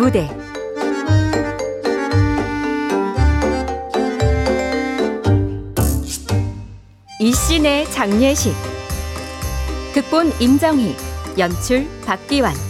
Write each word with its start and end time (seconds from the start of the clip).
무대. 0.00 0.26
이신의 7.20 7.90
장례식. 7.90 8.54
극본 9.92 10.32
임정희 10.40 10.96
연출 11.36 11.86
박기환 12.06 12.69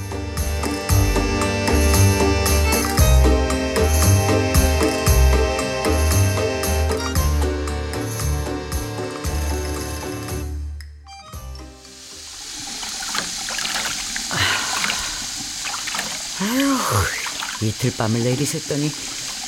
이틀 17.63 17.95
밤을 17.97 18.21
내리샜더니 18.21 18.91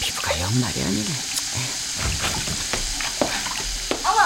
피부가 0.02 0.38
영 0.40 0.50
말이 0.60 0.82
아니네. 0.82 1.08
어머, 4.04 4.20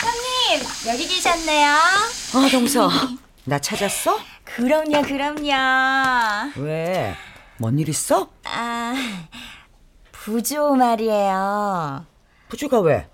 형님 0.00 0.66
여기 0.88 1.08
계셨네요. 1.08 1.68
어, 2.34 2.48
동서, 2.50 2.88
나 3.44 3.58
찾았어? 3.58 4.18
그럼요, 4.44 5.02
그럼요. 5.02 6.52
왜? 6.56 7.14
뭔 7.58 7.78
일 7.78 7.88
있어? 7.88 8.28
아, 8.44 8.94
부조 10.12 10.74
말이에요. 10.74 12.06
부주가 12.48 12.80
왜? 12.80 13.08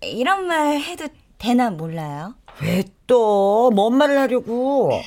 이런 0.00 0.46
말 0.46 0.80
해도 0.80 1.08
되나 1.38 1.70
몰라요. 1.70 2.34
왜 2.60 2.84
또? 3.06 3.70
뭔 3.74 3.96
말을 3.96 4.18
하려고? 4.18 5.02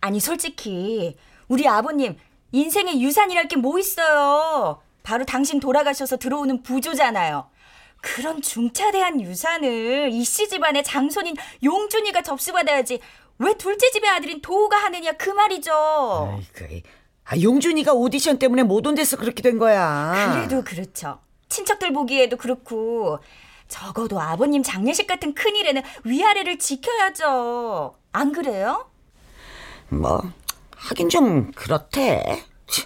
아니 0.00 0.20
솔직히 0.20 1.16
우리 1.48 1.66
아버님 1.66 2.18
인생의 2.58 3.02
유산이랄 3.02 3.48
게 3.48 3.56
뭐 3.56 3.78
있어요. 3.78 4.80
바로 5.02 5.24
당신 5.24 5.58
돌아가셔서 5.60 6.16
들어오는 6.18 6.62
부조잖아요. 6.62 7.50
그런 8.00 8.40
중차대한 8.42 9.20
유산을 9.20 10.10
이씨 10.12 10.48
집안의 10.48 10.84
장손인 10.84 11.34
용준이가 11.62 12.22
접수받아야지 12.22 13.00
왜 13.38 13.54
둘째 13.54 13.90
집의 13.90 14.08
아들인 14.08 14.40
도우가 14.40 14.76
하느냐 14.76 15.12
그 15.12 15.30
말이죠. 15.30 15.72
아이고, 16.56 16.88
아, 17.24 17.36
용준이가 17.40 17.92
오디션 17.92 18.38
때문에 18.38 18.62
못 18.62 18.86
온 18.86 18.94
데서 18.94 19.16
그렇게 19.16 19.42
된 19.42 19.58
거야. 19.58 20.32
그래도 20.34 20.62
그렇죠. 20.62 21.18
친척들 21.48 21.92
보기에도 21.92 22.36
그렇고 22.36 23.18
적어도 23.68 24.20
아버님 24.20 24.62
장례식 24.62 25.06
같은 25.06 25.34
큰일에는 25.34 25.82
위아래를 26.04 26.58
지켜야죠. 26.58 27.94
안 28.12 28.32
그래요? 28.32 28.88
뭐, 29.88 30.22
하긴 30.88 31.08
좀 31.08 31.50
그렇대. 31.52 32.44
치, 32.68 32.84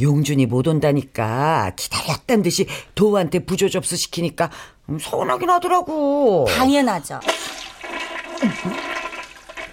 용준이 0.00 0.46
못 0.46 0.66
온다니까 0.66 1.72
기다렸단 1.76 2.42
듯이 2.42 2.66
도우한테 2.94 3.40
부조 3.40 3.68
접수 3.68 3.96
시키니까 3.96 4.50
음, 4.88 4.98
서운하긴 4.98 5.48
하더라고. 5.50 6.46
당연하죠. 6.56 7.20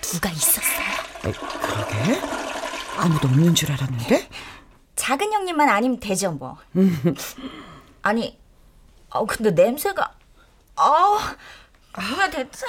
누가 0.01 0.29
있었어요? 0.29 0.87
그러게? 1.21 2.21
아무도 2.97 3.27
없는 3.27 3.55
줄 3.55 3.71
알았는데? 3.71 4.29
작은 4.95 5.33
형님만 5.33 5.67
아니면 5.69 5.99
되죠 5.99 6.31
뭐. 6.31 6.57
아니, 8.03 8.37
어 9.09 9.25
근데 9.25 9.51
냄새가, 9.51 10.13
어, 10.77 11.17
뭐야 11.97 12.29
대체? 12.29 12.65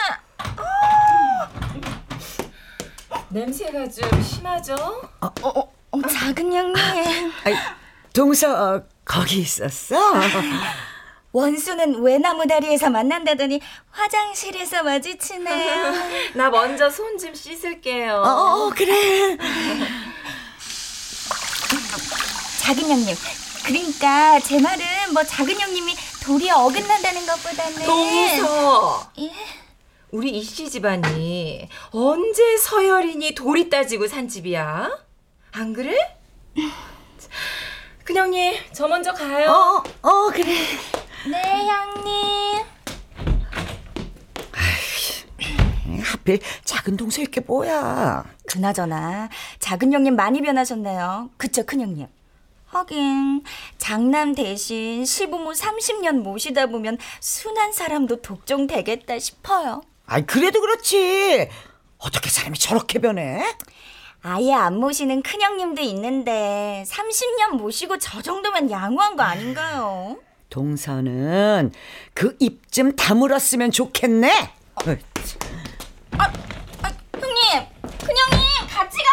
냄새가 3.33 3.88
좀 3.88 4.22
심하죠? 4.22 4.75
어, 5.20 5.26
어, 5.43 5.72
어 5.91 6.03
작은 6.03 6.53
형님. 6.53 7.32
아이, 7.44 7.54
동서 8.12 8.50
어, 8.75 8.82
거기 9.04 9.41
있었어? 9.41 9.97
원수는 11.32 12.03
외나무 12.03 12.47
다리에서 12.47 12.91
만난다더니 12.91 13.60
화장실에서 13.91 14.82
마주치네요. 14.82 15.93
나 16.34 16.50
먼저 16.50 16.91
손 16.91 17.19
좀 17.19 17.34
씻을게요. 17.34 18.16
어, 18.16 18.28
어, 18.66 18.70
그래. 18.70 19.38
작은 22.60 22.88
형님. 22.88 23.16
그러니까 23.64 24.41
제 24.41 24.60
말은 24.60 24.84
뭐 25.14 25.22
작은 25.25 25.59
형님이 25.59 25.94
도리에 26.22 26.50
어긋난다는 26.50 27.26
것보다는 27.26 27.82
동서! 27.84 29.10
예? 29.20 29.31
우리 30.12 30.28
이씨 30.37 30.69
집안이 30.69 31.69
언제 31.91 32.59
서열이니 32.59 33.34
돌이 33.34 33.71
따지고 33.71 34.06
산 34.06 34.28
집이야? 34.28 34.91
안 35.53 35.73
그래? 35.73 35.97
큰형님, 38.05 38.55
저 38.75 38.87
먼저 38.89 39.11
가요. 39.15 39.50
어, 39.50 39.83
어, 40.03 40.31
그래. 40.31 40.53
네 41.31 41.67
형님. 41.67 42.62
하필 46.05 46.41
작은 46.65 46.99
동서 46.99 47.23
이게 47.23 47.41
뭐야? 47.41 48.25
그나저나 48.47 49.31
작은 49.61 49.94
형님 49.94 50.15
많이 50.15 50.43
변하셨네요. 50.43 51.31
그쵸 51.39 51.65
큰 51.65 51.81
형님. 51.81 52.06
하긴 52.67 53.44
장남 53.79 54.34
대신 54.34 55.06
시부모 55.06 55.53
30년 55.53 56.19
모시다 56.21 56.67
보면 56.67 56.99
순한 57.21 57.73
사람도 57.73 58.21
독종 58.21 58.67
되겠다 58.67 59.19
싶어요. 59.19 59.81
아이, 60.12 60.27
그래도 60.27 60.61
그렇지. 60.61 61.49
어떻게 61.97 62.28
사람이 62.28 62.59
저렇게 62.59 62.99
변해? 62.99 63.43
아예 64.23 64.53
안 64.53 64.77
모시는 64.77 65.23
큰 65.23 65.41
형님도 65.41 65.81
있는데 65.83 66.84
30년 66.87 67.56
모시고 67.56 67.99
저 67.99 68.21
정도면 68.21 68.71
양호한 68.71 69.17
거 69.17 69.23
아닌가요? 69.23 70.19
동서는 70.50 71.73
그 72.15 72.37
입 72.41 72.61
좀 72.71 72.95
다물었으면 72.95 73.71
좋겠네. 73.71 74.31
어, 74.75 74.81
아, 76.19 76.33
형님, 77.15 77.67
큰 77.83 78.15
형님 78.17 78.69
같이 78.69 78.99
가 78.99 79.09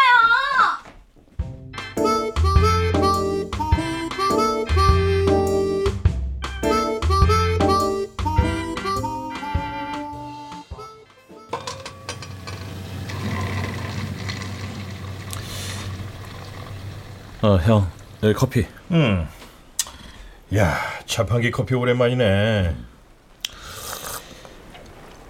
어, 17.41 17.55
형, 17.57 17.89
여기 18.22 18.33
커피. 18.33 18.66
음. 18.91 19.25
야, 20.55 20.77
자판기 21.05 21.51
커피 21.51 21.73
오랜만이네. 21.73 22.75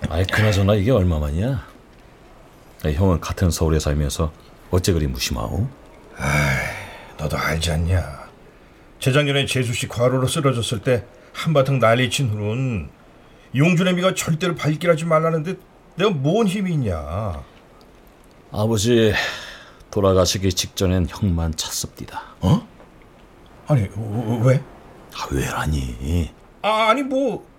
아이, 0.10 0.26
그나저나 0.26 0.74
이게 0.76 0.92
얼마만이야? 0.92 1.68
아이, 2.84 2.96
형은 2.96 3.20
같은 3.20 3.52
서울에 3.52 3.78
살면서 3.78 4.32
어째 4.72 4.94
그리 4.94 5.06
무심하오? 5.08 5.68
너도 7.18 7.38
알지 7.38 7.72
않냐? 7.72 8.28
재작년에 9.00 9.46
재수 9.46 9.74
씨 9.74 9.88
과로로 9.88 10.28
쓰러졌을 10.28 10.80
때 10.82 11.06
한바탕 11.34 11.80
난리친 11.80 12.30
후론 12.30 12.90
용준의 13.56 13.94
미가 13.96 14.14
절대로 14.16 14.56
발길하지 14.56 15.06
말라는데 15.06 15.56
내가 15.96 16.10
뭔 16.12 16.48
힘이 16.48 16.74
있냐? 16.74 17.44
아버지 18.52 19.14
돌아가시기 19.92 20.54
직전엔 20.54 21.08
형만 21.10 21.56
찾습디다. 21.56 22.22
어? 22.42 22.68
아니 23.68 23.88
어, 23.96 24.42
왜? 24.44 24.64
아, 25.16 25.28
왜라니? 25.32 26.32
아, 26.62 26.90
아니 26.90 27.04
뭐 27.04 27.50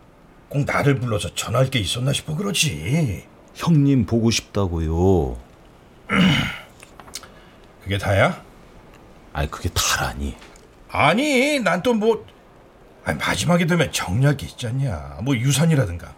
꼭 0.51 0.65
나를 0.65 0.99
불러서 0.99 1.33
전할 1.37 1.71
게 1.71 1.79
있었나 1.79 2.13
싶어 2.13 2.35
그러지. 2.35 3.25
형님 3.55 4.05
보고 4.05 4.33
싶다고요. 4.33 5.39
그게 7.83 7.97
다야? 7.99 8.43
아이, 9.33 9.47
그게 9.49 9.69
다라니. 9.69 10.37
아니, 10.89 11.61
난 11.61 11.83
또뭐 11.85 12.27
아니, 13.05 13.17
마지막에 13.19 13.65
되면 13.65 13.93
정략이 13.93 14.45
있잖냐. 14.47 15.19
뭐 15.23 15.37
유산이라든가. 15.37 16.15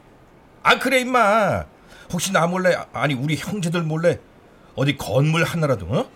아 0.63 0.79
그래 0.79 1.01
임마. 1.01 1.67
혹시 2.11 2.33
나 2.33 2.47
몰래 2.47 2.75
아니 2.95 3.13
우리 3.13 3.37
형제들 3.37 3.83
몰래 3.83 4.19
어디 4.75 4.97
건물 4.97 5.45
하나라도 5.45 5.87
어? 5.87 6.09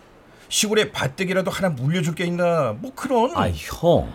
시골에 0.49 0.93
밭대기라도 0.93 1.51
하나 1.51 1.69
물려줄 1.71 2.15
게 2.15 2.25
있나? 2.25 2.75
뭐 2.79 2.93
그런. 2.95 3.33
아이, 3.35 3.53
형. 3.55 4.13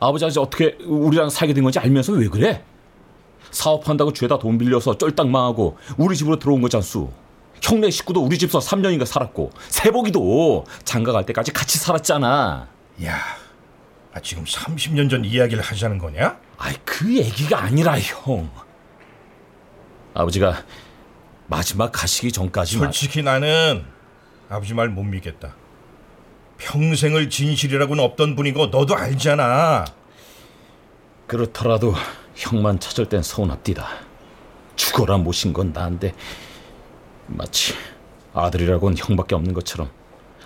아버지 0.00 0.24
아버지 0.24 0.38
어떻게 0.40 0.76
우리랑 0.84 1.30
살게 1.30 1.54
된 1.54 1.62
건지 1.62 1.78
알면서 1.78 2.12
왜 2.14 2.28
그래? 2.28 2.64
사업한다고 3.50 4.12
죄다 4.12 4.38
돈 4.38 4.58
빌려서 4.58 4.98
쫄딱 4.98 5.28
망하고 5.28 5.78
우리 5.96 6.16
집으로 6.16 6.38
들어온 6.38 6.60
거잖수. 6.60 7.10
형네 7.62 7.90
식구도 7.90 8.20
우리 8.20 8.36
집서 8.38 8.58
3년인가 8.58 9.06
살았고 9.06 9.50
세복이도 9.68 10.64
장가 10.84 11.12
갈 11.12 11.24
때까지 11.26 11.52
같이 11.52 11.78
살았잖아. 11.78 12.66
야, 13.04 13.18
아, 14.12 14.20
지금 14.20 14.44
30년 14.44 15.08
전 15.08 15.24
이야기를 15.24 15.62
하자는 15.62 15.98
거냐? 15.98 16.38
아이 16.58 16.74
그 16.84 17.16
얘기가 17.16 17.62
아니라 17.62 17.98
형. 18.00 18.50
아버지가 20.14 20.64
마지막 21.52 21.92
가시기 21.92 22.32
전까지만 22.32 22.86
솔직히 22.86 23.22
나는 23.22 23.84
아버지 24.48 24.72
말 24.72 24.88
못 24.88 25.02
믿겠다. 25.02 25.54
평생을 26.56 27.28
진실이라고는 27.28 28.02
없던 28.02 28.36
분이고 28.36 28.68
너도 28.68 28.96
알잖아. 28.96 29.84
그렇더라도 31.26 31.94
형만 32.34 32.80
찾을 32.80 33.06
땐 33.06 33.22
서운합디다. 33.22 33.86
죽어라 34.76 35.18
모신 35.18 35.52
건 35.52 35.72
나인데 35.74 36.14
마치 37.26 37.74
아들이라고는 38.32 38.96
형밖에 38.96 39.34
없는 39.34 39.52
것처럼 39.52 39.90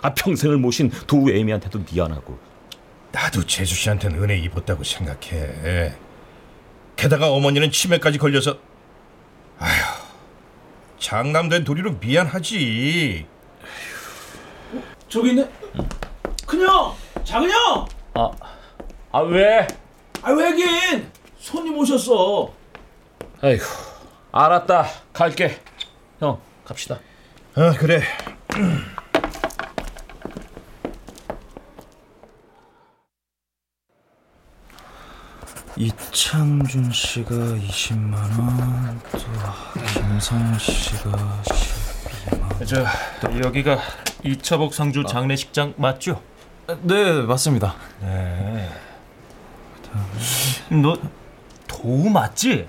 아 0.02 0.12
평생을 0.12 0.56
모신 0.56 0.90
도우 1.06 1.30
애미한테도 1.30 1.84
미안하고 1.92 2.36
나도 3.12 3.46
재수 3.46 3.76
씨한테는 3.76 4.20
은혜 4.24 4.36
입었다고 4.38 4.82
생각해. 4.82 5.94
게다가 6.96 7.30
어머니는 7.30 7.70
치매까지 7.70 8.18
걸려서 8.18 8.58
장남된 10.98 11.64
도리로 11.64 11.92
미안하지. 12.00 13.26
저기 15.08 15.30
있네. 15.30 15.48
큰형, 16.46 16.94
작은형. 17.24 17.86
아 19.12 19.20
왜? 19.20 19.66
아 20.22 20.30
왜긴 20.32 21.10
손님 21.38 21.76
오셨어. 21.78 22.52
아이고 23.40 23.64
알았다 24.32 24.86
갈게 25.12 25.58
형 26.18 26.38
갑시다 26.64 26.98
아 27.54 27.72
그래. 27.72 28.02
이창준 35.78 36.90
씨가 36.90 37.34
20만 37.34 38.14
원, 38.14 39.00
또 39.12 39.18
김상현 39.92 40.58
씨가 40.58 41.42
12만. 41.44 42.66
저 42.66 42.82
여기가 43.44 43.78
이차복 44.24 44.72
상주 44.72 45.04
장례식장 45.04 45.74
맞죠? 45.76 46.22
네, 46.80 47.20
맞습니다. 47.22 47.74
너 50.70 50.96
도우 51.68 52.08
맞지? 52.08 52.66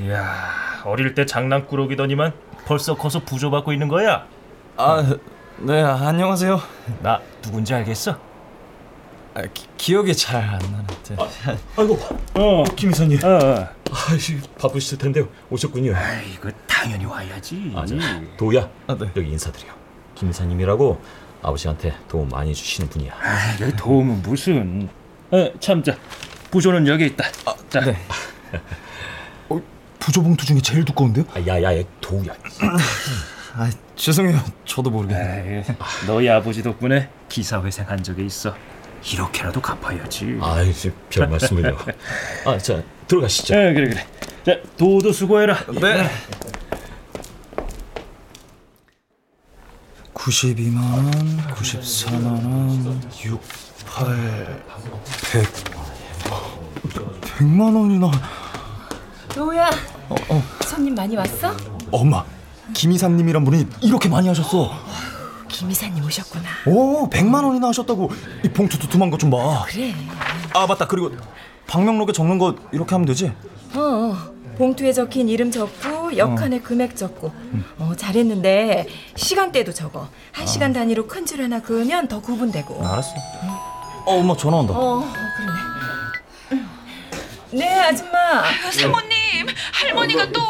이야 0.00 0.82
어릴 0.84 1.14
때 1.14 1.24
장난꾸러기더니만 1.24 2.32
벌써 2.66 2.96
커서 2.96 3.20
부조받고 3.20 3.72
있는 3.72 3.86
거야? 3.86 4.26
아, 4.76 5.04
네, 5.58 5.82
안녕하세요. 5.82 6.60
나 7.00 7.20
누군지 7.42 7.74
알겠어? 7.74 8.18
아, 9.34 9.42
기, 9.54 9.66
기억이 9.76 10.14
잘 10.14 10.42
안 10.42 10.58
나는데. 10.58 11.16
아 11.76 11.82
이고 11.82 11.98
어, 12.34 12.64
김 12.76 12.90
이사님 12.90 13.18
어. 13.24 13.68
아이씨 14.10 14.40
바쁘실 14.60 14.98
텐데 14.98 15.22
오셨군요 15.50 15.92
이거 16.34 16.50
당연히 16.66 17.04
와야지. 17.04 17.72
아, 17.74 17.84
저, 17.86 17.94
도우야 18.36 18.68
아, 18.86 18.96
네. 18.98 19.10
여기 19.16 19.30
인사드려 19.30 19.66
김 20.14 20.30
이사님이라고 20.30 21.00
아버지한테 21.42 21.94
도움 22.08 22.28
많이 22.28 22.54
주시는 22.54 22.90
분이야 22.90 23.12
아, 23.20 23.54
이거 23.54 23.70
도움은 23.76 24.22
무슨? 24.22 24.88
어, 25.30 25.50
참자. 25.60 25.96
부조는 26.50 26.86
여기 26.88 27.04
있다. 27.06 27.24
자, 27.68 27.80
네. 27.80 27.96
어, 29.50 29.60
부조 29.98 30.22
봉투 30.22 30.46
중에 30.46 30.60
제일 30.60 30.84
두꺼운데요? 30.84 31.24
아, 31.34 31.40
야 31.46 31.62
야 31.62 31.76
야 31.78 31.82
도우야 32.00 32.32
아, 33.54 33.70
죄송해요. 33.96 34.40
저도 34.64 34.90
모르게. 34.90 35.14
에이, 35.14 35.74
너희 36.06 36.28
아버지 36.28 36.62
덕분에 36.62 37.10
기사회생 37.28 37.88
한 37.88 38.02
적이 38.02 38.26
있어. 38.26 38.54
이렇게라도 39.12 39.60
갚아야지. 39.60 40.38
아이 40.42 40.72
별 41.10 41.28
말씀을요 41.28 41.76
아 42.44 42.58
자 42.58 42.82
들어가시죠 43.06 43.54
에, 43.54 43.72
그래 43.74 43.88
그래. 43.88 44.06
자, 44.44 44.68
도우도 44.76 45.12
수고해라. 45.12 45.56
네. 45.80 46.08
92만 50.14 50.76
원, 50.76 51.10
94만 51.54 52.24
원, 52.26 53.00
6, 53.24 53.40
8, 53.86 54.62
100. 55.32 55.44
100만 57.38 57.60
원이나. 57.76 58.10
도우야. 59.32 59.70
손님 60.66 60.94
많이 60.94 61.16
왔어? 61.16 61.56
엄마, 61.90 62.24
김 62.74 62.92
이사님이란 62.92 63.44
분이 63.44 63.66
이렇게 63.82 64.08
많이 64.08 64.28
하셨어. 64.28 64.72
김 65.58 65.68
이사님 65.72 66.04
오셨구나. 66.04 66.44
오, 66.66 67.10
100만 67.10 67.42
원이나 67.44 67.66
하셨다고. 67.68 68.12
이 68.44 68.48
봉투 68.48 68.78
두툼한 68.78 69.10
것좀 69.10 69.28
봐. 69.30 69.64
그래. 69.66 69.92
아, 70.54 70.68
맞다. 70.68 70.86
그리고 70.86 71.10
방명록에 71.66 72.12
적는 72.12 72.38
거 72.38 72.54
이렇게 72.70 72.92
하면 72.94 73.04
되지? 73.06 73.32
어, 73.74 74.16
봉투에 74.56 74.92
적힌 74.92 75.28
이름 75.28 75.50
적고 75.50 76.16
역한의 76.16 76.62
금액 76.62 76.94
적고. 76.96 77.32
어, 77.78 77.92
잘했는데 77.96 78.86
시간대도 79.16 79.74
적어. 79.74 80.08
한 80.30 80.46
시간 80.46 80.72
단위로 80.72 81.08
큰 81.08 81.26
줄 81.26 81.42
하나 81.42 81.60
그으면 81.60 82.06
더 82.06 82.20
구분되고. 82.20 82.86
알았어. 82.86 83.10
어, 84.06 84.14
엄마 84.14 84.36
전화 84.36 84.58
온다. 84.58 84.74
어, 84.76 85.00
그러네. 85.36 86.62
네, 87.50 87.80
아줌마. 87.80 88.44
사모님, 88.70 89.46
할머니가 89.72 90.30
또 90.30 90.40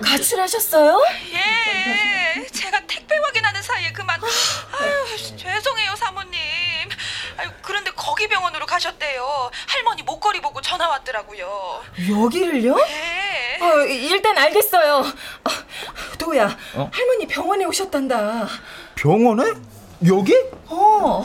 가출하셨어요? 0.00 1.00
예, 1.32 2.46
제가 2.48 2.80
택배 2.86 3.16
확인 3.16 3.37
하는 3.58 3.62
사이에 3.62 3.90
그만. 3.92 4.20
아유, 4.20 5.36
죄송해요, 5.36 5.96
사모님. 5.96 6.38
아유, 7.38 7.48
그런데 7.62 7.90
거기 7.96 8.28
병원으로 8.28 8.66
가셨대요. 8.66 9.50
할머니 9.66 10.02
목걸이 10.02 10.40
보고 10.40 10.60
전화 10.60 10.88
왔더라고요. 10.88 11.82
여기를요? 12.08 12.76
예. 12.88 13.58
어, 13.64 13.80
일단 13.86 14.38
알겠어요. 14.38 14.98
어, 14.98 15.50
도야, 16.18 16.56
할머니 16.92 17.26
병원에 17.26 17.64
오셨단다. 17.64 18.48
병원에? 18.94 19.52
여기? 20.06 20.34
어. 20.66 21.24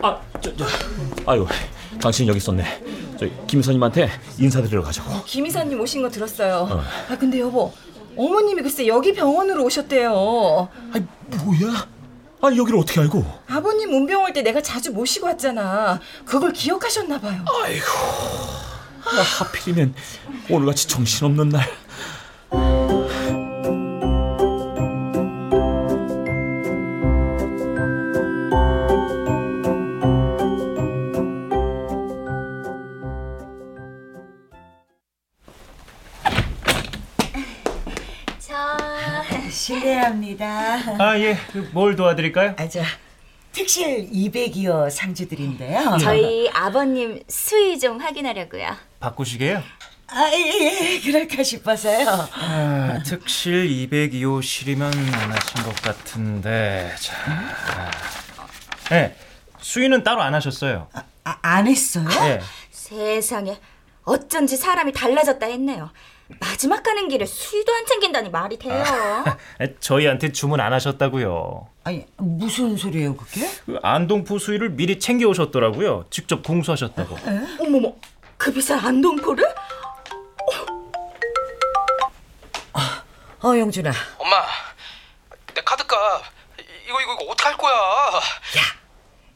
아 0.00 0.20
저 0.40 0.54
저 0.56 0.64
아이고 1.26 1.48
당신 2.00 2.28
여기 2.28 2.36
있었네 2.36 2.62
저기 3.18 3.32
김 3.48 3.58
이사님한테 3.58 4.08
인사드리러 4.38 4.80
가자고 4.84 5.24
김 5.24 5.44
이사님 5.46 5.80
오신 5.80 6.02
거 6.02 6.08
들었어요. 6.08 6.68
아 7.10 7.16
근데 7.18 7.40
여보, 7.40 7.74
어머님이 8.18 8.62
글쎄 8.62 8.86
여기 8.86 9.12
병원으로 9.14 9.64
오셨대요. 9.64 10.68
아이 10.92 11.02
뭐야 11.44 11.86
아 12.40 12.46
여기를 12.56 12.78
어떻게 12.78 13.00
알고 13.00 13.24
아버님 13.48 13.92
운병 13.92 14.22
올 14.24 14.32
때 14.32 14.42
내가 14.42 14.60
자주 14.60 14.92
모시고 14.92 15.26
왔잖아. 15.26 16.00
그걸 16.24 16.52
기억하셨나 16.52 17.20
봐요. 17.20 17.44
아이고 17.64 17.86
아, 19.04 19.20
하필이면 19.38 19.94
오늘같이 20.50 20.86
정신없는 20.88 21.48
날 21.50 21.66
아 41.18 41.20
예, 41.20 41.36
뭘 41.72 41.96
도와드릴까요? 41.96 42.54
아, 42.56 42.68
저 42.68 42.80
특실 43.50 44.08
200이요 44.08 44.88
상주들인데요. 44.88 45.98
저희 46.00 46.48
아버님 46.50 47.20
수위 47.28 47.76
좀 47.80 47.98
확인하려고요. 48.00 48.76
바꾸시게요? 49.00 49.60
아, 50.10 50.30
예, 50.32 50.94
예, 50.94 51.00
그럴까 51.00 51.42
싶어서요. 51.42 52.08
아, 52.08 53.00
특실 53.04 53.68
202호 53.68 54.42
실이면 54.44 54.92
안 54.92 55.32
하신 55.32 55.64
것 55.64 55.74
같은데. 55.82 56.94
자, 57.00 57.90
네, 58.90 59.16
수위는 59.60 60.04
따로 60.04 60.22
안 60.22 60.34
하셨어요. 60.34 60.86
아, 61.24 61.36
안 61.42 61.66
했어요? 61.66 62.06
예. 62.26 62.40
세상에 62.70 63.58
어쩐지 64.04 64.56
사람이 64.56 64.92
달라졌다 64.92 65.44
했네요. 65.44 65.90
마지막 66.40 66.82
가는 66.82 67.08
길에 67.08 67.24
수위도 67.24 67.72
안 67.72 67.86
챙긴다니 67.86 68.28
말이 68.30 68.58
돼요. 68.58 68.84
저희한테 69.80 70.30
주문 70.32 70.60
안 70.60 70.72
하셨다고요. 70.72 71.68
아니, 71.84 72.06
무슨 72.16 72.76
소리예요, 72.76 73.16
그게? 73.16 73.48
그 73.64 73.78
안동포 73.82 74.38
수위를 74.38 74.70
미리 74.70 74.98
챙겨 74.98 75.26
오셨더라고요. 75.28 76.04
직접 76.10 76.42
공수하셨다고. 76.42 77.16
어머머, 77.60 77.94
그 78.36 78.52
비싼 78.52 78.78
안동포를? 78.78 79.44
어, 83.40 83.56
영준아. 83.56 83.92
엄마, 84.18 84.44
내 85.54 85.62
카드값 85.64 86.22
이거 86.88 87.00
이거 87.00 87.12
이거 87.14 87.24
어떻게 87.30 87.48
할 87.48 87.56
거야? 87.56 87.72
야, 87.72 88.62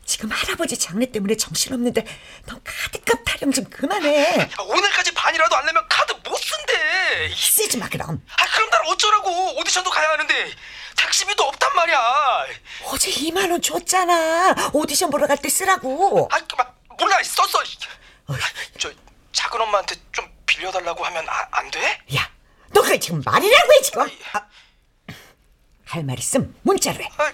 지금 0.05 0.29
할아버지 0.31 0.77
장례 0.77 1.07
때문에 1.07 1.37
정신 1.37 1.73
없는데 1.73 2.05
넌 2.47 2.61
카드값 2.65 3.23
타령 3.25 3.53
좀 3.53 3.65
그만해. 3.67 4.41
야, 4.41 4.49
오늘까지 4.69 5.15
반이라도 5.15 5.57
안 5.57 5.67
내면 5.67 5.85
카드. 5.89 6.12
쓰지 7.35 7.79
마, 7.79 7.89
그럼. 7.89 8.23
아 8.39 8.45
그럼 8.55 8.71
난 8.71 8.81
어쩌라고? 8.89 9.59
오디션도 9.61 9.91
가야 9.91 10.11
하는데 10.11 10.51
택시비도 10.97 11.43
없단 11.45 11.75
말이야. 11.77 12.45
어제 12.87 13.11
2만 13.11 13.51
원 13.51 13.61
줬잖아. 13.63 14.55
오디션 14.73 15.11
보러 15.11 15.27
갈 15.27 15.37
때 15.39 15.49
쓰라고. 15.49 16.29
아 16.31 16.39
그, 16.41 16.57
막, 16.57 16.79
몰라 16.99 17.17
썼어. 17.23 17.63
아, 18.29 18.35
저 18.79 18.91
작은 19.33 19.61
엄마한테 19.61 19.97
좀 20.13 20.29
빌려달라고 20.47 21.05
하면 21.05 21.29
아, 21.29 21.47
안 21.51 21.71
돼? 21.71 21.81
야, 22.15 22.31
너 22.71 22.83
그게 22.83 22.99
지금 22.99 23.21
말이라고 23.25 23.73
해, 23.73 23.81
지금? 23.83 24.03
아, 24.33 24.43
할말 25.87 26.19
있으면 26.19 26.55
문자로 26.63 27.03
해. 27.03 27.09
아, 27.17 27.33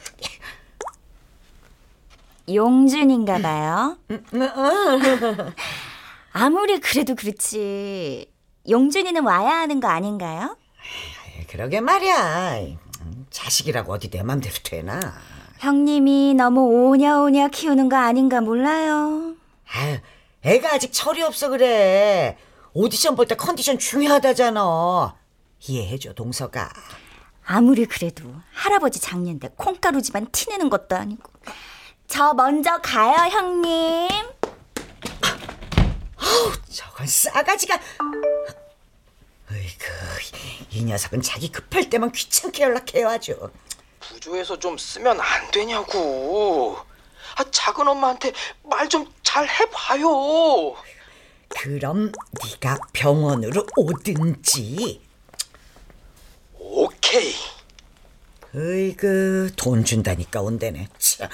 용준인가 2.53 3.39
봐요. 3.41 3.99
아무리 6.33 6.81
그래도 6.81 7.15
그렇지. 7.15 8.33
용준이는 8.69 9.25
와야 9.25 9.59
하는 9.59 9.81
거 9.81 9.89
아닌가요? 9.89 10.57
그러게 11.49 11.81
말이야. 11.81 12.59
음, 13.01 13.27
자식이라고 13.31 13.93
어디 13.93 14.11
내 14.11 14.23
맘대로 14.23 14.55
되나. 14.63 15.01
형님이 15.59 16.35
너무 16.35 16.61
오냐오냐 16.91 17.49
키우는 17.49 17.89
거 17.89 17.97
아닌가 17.97 18.41
몰라요. 18.41 19.35
아유, 19.73 19.99
애가 20.43 20.75
아직 20.75 20.93
철이 20.93 21.23
없어 21.23 21.49
그래. 21.49 22.37
오디션 22.75 23.17
볼 23.17 23.27
때 23.27 23.35
컨디션 23.35 23.79
중요하다잖아. 23.79 25.17
이해해줘, 25.67 26.13
동서가. 26.13 26.71
아무리 27.45 27.87
그래도 27.87 28.25
할아버지 28.53 29.01
장례인데 29.01 29.51
콩가루 29.57 30.03
집안 30.03 30.27
티내는 30.31 30.69
것도 30.71 30.95
아니고. 30.97 31.33
저 32.07 32.35
먼저 32.35 32.79
가요, 32.83 33.15
형님. 33.31 34.09
저건 36.71 37.07
싸가지가. 37.07 37.81
어이구, 39.51 39.85
이 40.71 40.83
녀석은 40.85 41.23
자기 41.23 41.51
급할 41.51 41.89
때만 41.89 42.13
귀찮게 42.13 42.63
연락해요, 42.65 43.09
아주. 43.09 43.51
부조에서 44.01 44.59
좀 44.59 44.77
쓰면 44.77 45.21
안 45.21 45.51
되냐고. 45.51 46.79
아, 47.37 47.45
작은 47.51 47.87
엄마한테 47.89 48.33
말 48.65 48.89
좀 48.89 49.07
잘 49.23 49.47
해봐요. 49.49 50.75
그럼 51.49 52.13
네가 52.43 52.79
병원으로 52.93 53.67
오든지. 53.77 55.03
오케이. 56.59 57.35
어이구, 58.55 59.51
돈 59.57 59.85
준다니까 59.85 60.41
온대네. 60.41 60.89
참. 60.99 61.29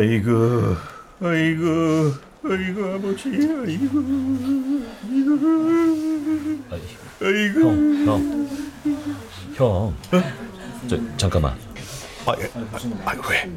아이고, 0.00 0.76
아이고, 1.20 2.14
아이고 2.42 2.84
아버지, 2.94 3.28
아이고, 3.28 4.00
아이고, 5.04 5.36
아이고. 7.20 7.60
형, 7.60 8.06
형, 8.06 8.48
형. 9.56 9.94
저 10.88 11.16
잠깐만. 11.18 11.54
아, 12.24 12.32
예, 12.40 12.44
아, 12.54 13.10
아, 13.10 13.28
왜? 13.28 13.50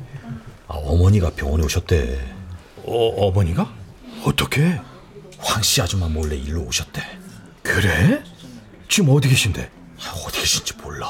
아, 0.68 0.74
어머니가 0.74 1.30
병원에 1.30 1.64
오셨대. 1.64 2.20
어, 2.84 3.08
어머니가? 3.28 3.74
어떻게? 4.26 4.82
황씨 5.38 5.82
아줌마 5.82 6.10
몰래 6.10 6.36
일로 6.36 6.64
오셨대. 6.64 7.02
그래? 7.62 8.22
지금 8.90 9.12
어디 9.16 9.30
계신데? 9.30 9.72
아, 10.02 10.12
어디 10.28 10.42
계신지 10.42 10.74
몰라. 10.84 11.10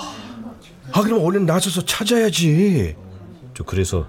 아, 0.91 1.01
그럼 1.01 1.25
얼른 1.25 1.47
나서서 1.47 1.85
찾아야지. 1.85 2.95
저 3.55 3.63
그래서 3.63 4.07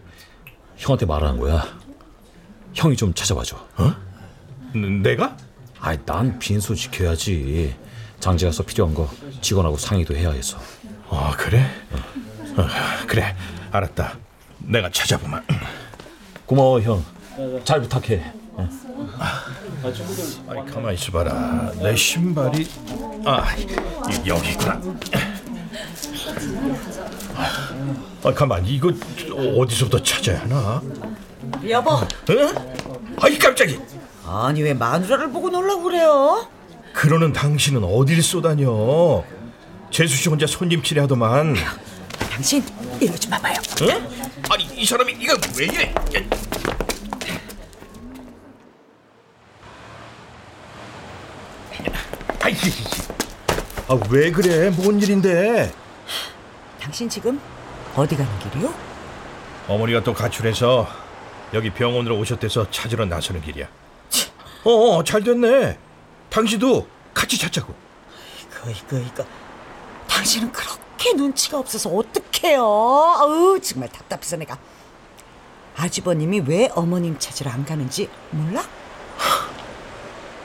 형한테 0.76 1.06
말하는 1.06 1.38
거야. 1.38 1.64
형이 2.74 2.96
좀 2.96 3.14
찾아봐줘. 3.14 3.56
어? 3.76 3.94
내가? 5.02 5.36
아이, 5.80 5.98
난 6.04 6.38
빈손 6.38 6.76
지켜야지. 6.76 7.76
장지 8.20 8.44
가서 8.44 8.62
필요한 8.62 8.94
거 8.94 9.08
직원하고 9.40 9.76
상의도 9.76 10.16
해야 10.16 10.30
해서. 10.30 10.58
아, 11.10 11.32
그래? 11.36 11.64
어, 12.56 12.66
그래, 13.06 13.36
알았다. 13.70 14.16
내가 14.58 14.90
찾아보면. 14.90 15.44
고마워, 16.46 16.80
형. 16.80 17.04
잘 17.64 17.80
부탁해. 17.82 18.32
아이, 20.48 20.64
가만히 20.72 20.94
있어봐라. 20.94 21.72
내 21.82 21.94
신발이 21.94 22.66
아 23.26 23.54
이- 23.56 23.66
여기 24.28 24.50
있구나. 24.52 24.80
아, 27.36 28.32
가만 28.32 28.64
이거 28.66 28.90
어디서부터 29.58 30.02
찾아야 30.02 30.40
하나? 30.42 30.80
여보, 31.68 31.90
어? 31.90 32.06
아이 33.20 33.38
깜짝이. 33.38 33.78
아니 34.26 34.62
왜 34.62 34.72
마누라를 34.72 35.30
보고 35.30 35.50
놀라고 35.50 35.82
그래요? 35.82 36.48
그러는 36.92 37.32
당신은 37.32 37.84
어딜 37.84 38.22
쏘다녀? 38.22 39.22
재수 39.90 40.16
씨 40.16 40.28
혼자 40.28 40.46
손님 40.46 40.82
치레하더만. 40.82 41.54
당신 42.30 42.64
좀 43.20 43.30
봐봐요. 43.30 43.54
어? 43.54 44.44
아니 44.50 44.64
이 44.76 44.86
사람이 44.86 45.12
이거 45.20 45.36
왜 45.58 45.66
이래? 45.66 45.94
야. 45.94 46.20
아이, 52.42 52.54
아, 53.88 53.98
왜 54.10 54.30
그래? 54.30 54.70
뭔 54.70 55.00
일인데? 55.00 55.72
당신 56.94 57.08
지금 57.08 57.40
어디 57.96 58.16
가는 58.16 58.30
길이요? 58.38 58.72
어머니가 59.66 60.04
또 60.04 60.14
가출해서 60.14 60.86
여기 61.52 61.68
병원으로 61.70 62.16
오셨대서 62.18 62.70
찾으러 62.70 63.04
나서는 63.04 63.42
길이야. 63.42 63.66
어, 64.62 64.70
어, 64.70 65.02
잘 65.02 65.24
됐네. 65.24 65.76
당신도 66.30 66.86
같이 67.12 67.36
찾자고. 67.36 67.74
이거 68.44 68.70
이거 68.70 68.98
이거. 68.98 69.24
당신은 70.06 70.52
그렇게 70.52 71.14
눈치가 71.14 71.58
없어서 71.58 71.90
어떡해요? 71.90 72.62
아우 72.62 73.58
정말 73.60 73.88
답답해서 73.88 74.36
내가. 74.36 74.56
아주버님이 75.76 76.44
왜 76.46 76.68
어머님 76.76 77.18
찾으러 77.18 77.50
안 77.50 77.64
가는지 77.64 78.08
몰라? 78.30 78.62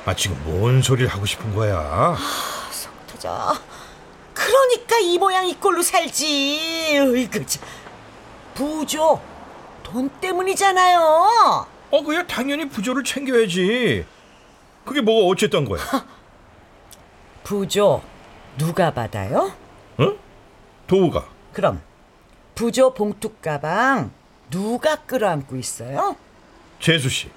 아, 0.03 0.15
지금 0.15 0.41
뭔 0.45 0.81
소리를 0.81 1.07
하고 1.11 1.27
싶은 1.27 1.53
거야? 1.53 2.17
터져. 3.05 3.68
그러니까 4.49 4.97
이 4.97 5.19
모양 5.19 5.47
이 5.47 5.53
꼴로 5.53 5.83
살지. 5.83 6.97
으이그 6.97 7.45
참. 7.45 7.63
부조 8.55 9.21
돈 9.83 10.09
때문이잖아요. 10.09 11.67
어, 11.91 12.03
그야 12.03 12.25
당연히 12.25 12.67
부조를 12.67 13.03
챙겨야지. 13.03 14.05
그게 14.85 15.01
뭐가 15.01 15.27
어쨌던 15.27 15.65
거야? 15.65 15.81
부조 17.43 18.01
누가 18.57 18.91
받아요? 18.91 19.53
어? 19.99 20.13
도우가. 20.87 21.25
그럼 21.53 21.81
부조 22.55 22.93
봉투 22.95 23.29
가방 23.41 24.11
누가 24.49 24.95
끌어안고 24.95 25.57
있어요? 25.57 26.15
재수 26.79 27.07
씨. 27.07 27.29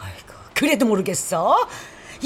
아이고 0.00 0.34
그래도 0.54 0.86
모르겠어. 0.86 1.56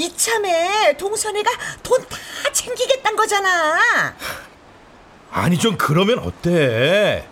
이참에 0.05 0.95
동선이가 0.97 1.51
돈 1.83 2.01
다 2.09 2.17
챙기겠단 2.51 3.15
거잖아. 3.15 4.15
아니 5.31 5.57
좀 5.57 5.77
그러면 5.77 6.19
어때? 6.19 7.25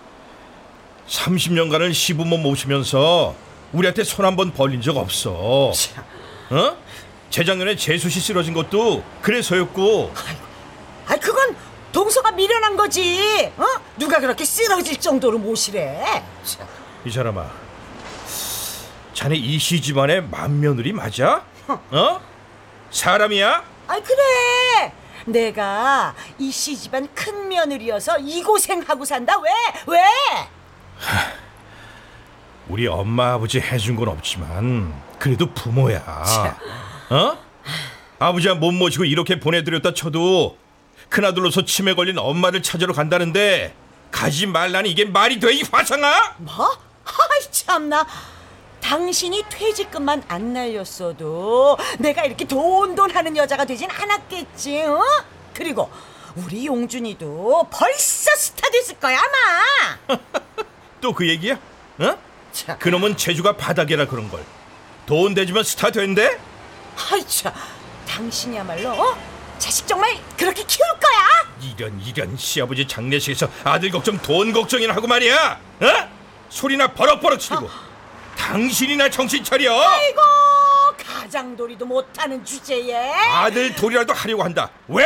30년간을 1.07 1.93
시부모 1.93 2.37
모시면서 2.37 3.35
우리한테 3.73 4.03
손 4.03 4.25
한 4.25 4.35
번 4.35 4.53
벌린 4.53 4.81
적 4.81 4.97
없어. 4.97 5.71
어? 6.51 6.77
재작년에 7.29 7.75
재수 7.75 8.09
씨 8.09 8.19
쓰러진 8.19 8.53
것도 8.53 9.03
그래서였고. 9.21 10.13
아 11.07 11.15
그건 11.17 11.55
동서가 11.91 12.31
미련한 12.31 12.75
거지. 12.77 13.51
어? 13.57 13.65
누가 13.97 14.19
그렇게 14.19 14.45
쓰러질 14.45 14.99
정도로 14.99 15.39
모시래. 15.39 16.23
참. 16.43 16.67
이 17.05 17.09
사람아. 17.11 17.45
자네 19.13 19.35
이씨 19.35 19.81
집안의 19.81 20.23
맏며느리 20.29 20.93
맞아? 20.93 21.43
어? 21.67 22.21
사람이야? 22.91 23.63
아 23.87 23.99
그래. 23.99 24.93
내가 25.25 26.15
이씨 26.37 26.75
집안 26.77 27.07
큰 27.13 27.47
며느리여서 27.49 28.19
이 28.19 28.41
고생하고 28.41 29.05
산다. 29.05 29.37
왜? 29.39 29.51
왜? 29.87 29.99
우리 32.67 32.87
엄마 32.87 33.33
아버지 33.33 33.59
해준 33.59 33.95
건 33.95 34.07
없지만 34.09 34.93
그래도 35.19 35.51
부모야. 35.53 35.99
어? 37.09 37.37
아버지가 38.19 38.55
못 38.55 38.71
모시고 38.71 39.05
이렇게 39.05 39.39
보내드렸다 39.39 39.93
쳐도 39.93 40.57
큰아들로서 41.09 41.65
치매 41.65 41.93
걸린 41.93 42.17
엄마를 42.19 42.61
찾으러 42.61 42.93
간다는데 42.93 43.73
가지 44.11 44.45
말라니 44.45 44.91
이게 44.91 45.05
말이 45.05 45.39
돼 45.39 45.51
이 45.51 45.63
화상아? 45.71 46.35
뭐? 46.37 46.69
아이 47.05 47.51
참나. 47.51 48.05
당신이 48.89 49.43
퇴직금만 49.49 50.23
안 50.27 50.51
날렸어도 50.51 51.77
내가 51.99 52.23
이렇게 52.25 52.43
돈돈 52.45 53.11
하는 53.15 53.37
여자가 53.37 53.63
되진 53.63 53.87
않았겠지. 53.91 54.81
어? 54.81 54.99
그리고 55.53 55.91
우리 56.35 56.65
용준이도 56.65 57.67
벌써 57.71 58.31
스타 58.35 58.67
됐을 58.71 58.99
거야 58.99 59.19
아마. 59.19 60.17
또 61.01 61.13
그 61.13 61.27
얘기야? 61.29 61.53
어? 61.99 62.17
참. 62.51 62.79
그놈은 62.79 63.15
재주가 63.15 63.55
바닥이라 63.55 64.07
그런 64.07 64.27
걸. 64.27 64.43
돈 65.05 65.35
대주면 65.35 65.63
스타 65.63 65.91
된대? 65.91 66.39
아이 67.11 67.23
참. 67.27 67.53
당신이야말로 68.07 68.89
어? 68.89 69.15
자식 69.59 69.87
정말 69.87 70.17
그렇게 70.35 70.63
키울 70.63 70.87
거야? 70.99 71.71
이런 71.77 72.01
이런 72.03 72.35
시아버지 72.35 72.87
장례식에서 72.87 73.49
아들 73.65 73.91
걱정 73.91 74.17
돈 74.17 74.51
걱정이나 74.51 74.95
하고 74.95 75.05
말이야. 75.05 75.59
어? 75.81 76.09
소리나 76.49 76.87
버럭버럭 76.93 77.39
치고. 77.39 77.69
당신이나 78.37 79.09
정신 79.09 79.43
차려. 79.43 79.71
아이고 79.79 80.21
간 80.97 81.21
화장돌이도 81.23 81.85
못하는 81.85 82.43
주제에 82.43 83.11
아들 83.13 83.73
돌이라도 83.75 84.13
하려고 84.13 84.43
한다. 84.43 84.69
왜? 84.87 85.05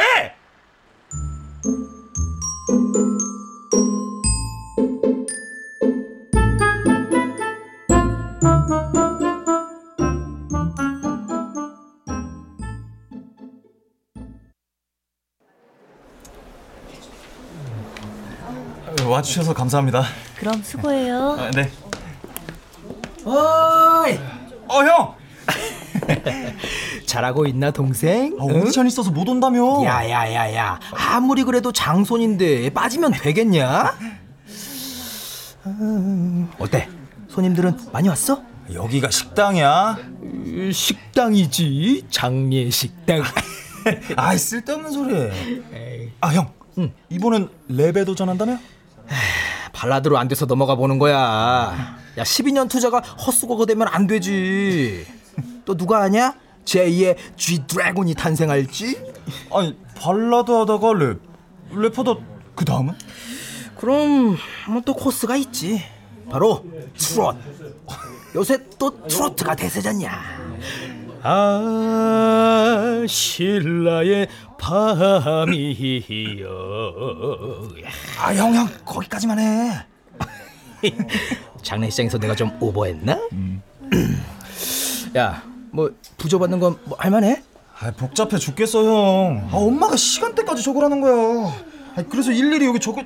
와주셔서 19.06 19.53
감사합니다. 19.53 20.03
그럼 20.38 20.63
수고해요. 20.63 21.38
아, 21.39 21.51
네. 21.51 21.70
어이, 23.25 24.20
어 24.68 24.84
형. 24.84 25.15
잘하고 27.06 27.46
있나 27.46 27.72
동생? 27.72 28.36
아, 28.39 28.44
오디션 28.44 28.88
있어서 28.88 29.12
못 29.12 29.27
온다며. 29.30 29.84
야야야야 29.84 30.80
아무리 30.94 31.44
그래도 31.44 31.72
장손인데 31.72 32.72
빠지면 32.72 33.12
되겠냐? 33.13 33.94
음, 35.65 36.50
어때? 36.60 36.89
손님들은 37.30 37.77
많이 37.92 38.10
왔어? 38.10 38.42
여기가 38.74 39.10
식당이야. 39.12 39.98
식당이지 40.72 42.08
장례 42.10 42.70
식당. 42.70 43.24
아이 44.15 44.38
쓸데없는 44.38 44.92
소리. 44.92 46.12
아 46.22 46.34
형, 46.34 46.51
이번엔 47.10 47.50
랩에 47.70 48.06
도전한다며? 48.06 48.58
발라드로 49.74 50.18
안 50.18 50.27
돼서 50.27 50.46
넘어가 50.46 50.75
보는 50.75 51.00
거야. 51.00 51.98
야 52.17 52.24
12년 52.24 52.70
투자가 52.70 53.00
헛수고가 53.00 53.65
되면 53.65 53.88
안 53.89 54.08
되지. 54.08 55.05
또 55.65 55.75
누가 55.75 56.01
아냐? 56.03 56.36
제2의 56.65 57.17
G 57.36 57.65
드래곤이 57.67 58.13
탄생할지? 58.15 59.13
아니 59.51 59.75
발라드 59.98 60.51
하다가 60.51 60.88
랩, 60.93 61.20
랩하다 61.72 62.22
그 62.55 62.65
다음은? 62.65 62.93
그럼 63.77 64.38
뭐또 64.70 64.93
코스가 64.93 65.36
있지. 65.38 65.82
바로 66.29 66.63
트롯. 66.98 67.36
요새 68.36 68.58
또 68.77 69.05
트로트가 69.08 69.55
대세잖냐. 69.55 70.12
아 71.24 73.03
신라의 73.08 74.27
밤이여. 74.60 75.43
아형형 78.20 78.70
거기까지만 78.86 79.39
해. 79.39 79.86
장례식장에서 81.63 82.17
내가 82.19 82.35
좀 82.35 82.51
오버했나? 82.59 83.19
야, 85.17 85.43
뭐 85.71 85.91
부조 86.17 86.39
받는 86.39 86.59
건 86.59 86.77
뭐 86.85 86.97
할만해? 86.97 87.41
아 87.79 87.91
복잡해 87.91 88.37
죽겠어 88.37 88.83
형. 88.85 89.49
아 89.51 89.55
엄마가 89.57 89.95
시간대까지 89.95 90.63
적으라는 90.63 91.01
거야. 91.01 91.53
아 91.95 92.03
그래서 92.09 92.31
일일이 92.31 92.65
여기 92.65 92.79
적을. 92.79 93.05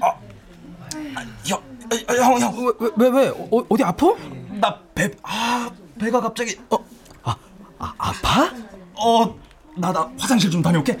아, 0.00 0.06
아 0.08 1.24
형, 1.44 1.60
아, 2.08 2.12
형, 2.14 2.40
형. 2.40 2.74
왜, 2.78 2.90
왜, 2.96 3.08
왜? 3.08 3.28
어, 3.28 3.64
어디 3.68 3.82
아파? 3.82 4.14
나 4.60 4.78
배, 4.94 5.10
아 5.22 5.70
배가 5.98 6.20
갑자기. 6.20 6.56
어, 6.70 6.76
아, 7.24 7.36
아 7.78 7.94
아파? 7.98 8.50
어, 8.94 9.34
나 9.76 9.92
나 9.92 10.10
화장실 10.18 10.50
좀 10.50 10.62
다녀올게. 10.62 10.96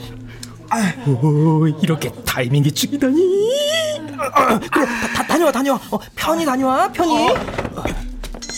오, 1.06 1.66
이렇게 1.66 2.10
타이밍이 2.24 2.70
죽이다니. 2.72 3.16
아, 4.18 4.58
그래, 4.58 4.86
다, 4.86 5.12
다, 5.14 5.26
다 5.26 5.38
녀와, 5.38 5.52
다녀와. 5.52 5.80
어, 5.90 5.98
편히 6.14 6.44
다녀와, 6.44 6.88
편히. 6.92 7.28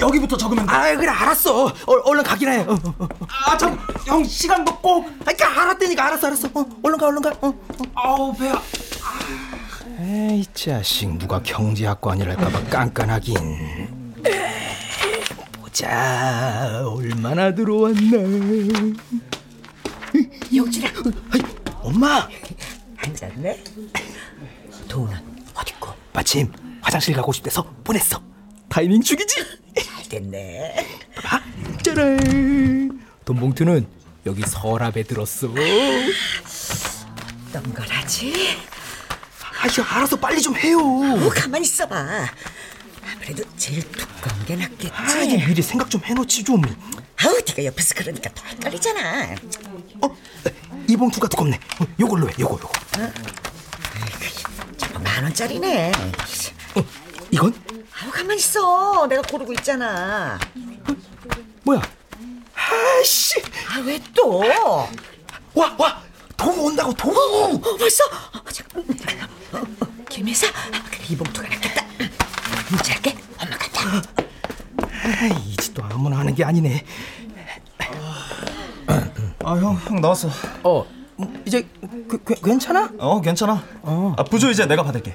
여기부터 0.00 0.36
적으면 0.36 0.66
돼. 0.66 0.72
아, 0.72 0.96
그래, 0.96 1.08
알았어. 1.08 1.66
어, 1.66 1.72
얼른 1.86 2.22
가긴 2.24 2.48
해. 2.48 2.58
어, 2.60 2.72
어, 2.72 2.94
어. 2.98 3.08
아, 3.46 3.56
참, 3.58 3.78
형 4.06 4.24
시간 4.24 4.64
먹고. 4.64 5.04
아, 5.20 5.24
그러니까 5.32 5.62
알았다니까, 5.62 6.06
알았어, 6.06 6.26
알았어. 6.28 6.48
어, 6.54 6.64
얼른 6.82 6.98
가, 6.98 7.06
얼른 7.06 7.22
가. 7.22 7.30
어, 7.42 7.48
어. 7.48 7.54
아우 7.94 8.34
배야. 8.36 8.60
에이 10.02 10.46
자식 10.54 11.18
누가 11.18 11.42
경제학관이랄까봐 11.42 12.64
깐깐하긴 12.70 14.16
보자 15.60 16.82
얼마나 16.86 17.54
들어왔나 17.54 18.16
영준아 20.54 20.88
엄마 21.82 22.26
앉았네 22.96 23.62
돈은 24.88 25.29
어딨고 25.60 25.94
마침 26.12 26.52
화장실 26.82 27.14
가고 27.14 27.32
싶대서 27.32 27.62
보냈어. 27.84 28.22
타이밍 28.68 29.02
죽이지! 29.02 29.44
잘 29.84 30.08
됐네. 30.08 30.86
봐 31.22 31.40
짜란. 31.82 33.00
돈 33.24 33.36
봉투는 33.36 33.86
여기 34.26 34.42
서랍에 34.42 35.02
들었어. 35.04 35.48
어떤 37.48 37.74
걸 37.74 37.86
하지? 37.88 38.56
아휴 39.62 39.82
알아서 39.82 40.16
빨리 40.16 40.40
좀 40.40 40.56
해요. 40.56 40.78
어, 40.78 41.28
가만히 41.34 41.64
있어봐. 41.64 41.96
아무래도 43.12 43.42
제일 43.56 43.82
두꺼운 43.92 44.44
게 44.46 44.56
낫겠지? 44.56 44.90
아니 44.94 45.36
미리 45.44 45.60
생각 45.62 45.90
좀 45.90 46.00
해놓지 46.04 46.44
좀. 46.44 46.62
아우 47.22 47.36
네가 47.46 47.64
옆에서 47.66 47.94
그러니까 47.96 48.30
더 48.34 48.44
헷갈리잖아. 48.46 49.34
어? 50.02 50.16
이 50.88 50.96
봉투가 50.96 51.28
두껍네. 51.28 51.58
어, 51.80 51.86
요걸로 51.98 52.28
해. 52.28 52.32
요거 52.38 52.54
요거. 52.54 52.72
저거 52.92 53.12
만 55.20 55.24
원짜리네 55.26 55.92
어, 56.76 56.82
이건? 57.30 57.52
아우 58.02 58.10
가만히 58.10 58.36
있어 58.38 59.06
내가 59.06 59.20
고르고 59.20 59.52
있잖아 59.52 60.38
뭐야 61.62 61.82
아씨 62.54 63.42
아 63.68 63.80
왜 63.80 64.00
또? 64.16 64.42
와와돈 65.54 66.58
온다고 66.58 66.94
돈 66.94 67.14
어, 67.14 67.60
벌써? 67.60 68.02
어, 68.32 68.42
잠깐. 68.50 68.82
어, 69.52 69.58
어, 69.58 69.86
김혜사? 70.08 70.46
아, 70.48 70.82
그래 70.90 70.98
이 71.10 71.16
봉투가 71.16 71.48
낫겠다 71.48 71.84
문자 72.70 72.94
할게 72.94 73.14
엄마 73.38 73.58
갔다 73.58 74.02
아, 74.80 75.26
이 75.44 75.54
짓도 75.58 75.82
아무나 75.84 76.20
하는 76.20 76.34
게 76.34 76.44
아니네 76.44 76.82
아 79.44 79.54
형 79.56 79.76
형 79.86 80.00
나왔어. 80.00 80.30
어 80.62 80.82
음, 80.82 80.99
이제 81.44 81.66
그, 82.08 82.22
그, 82.22 82.34
괜찮아? 82.34 82.90
어 82.98 83.20
괜찮아. 83.20 83.62
어. 83.82 84.14
아 84.16 84.24
부조 84.24 84.50
이제 84.50 84.66
내가 84.66 84.82
받을게. 84.82 85.14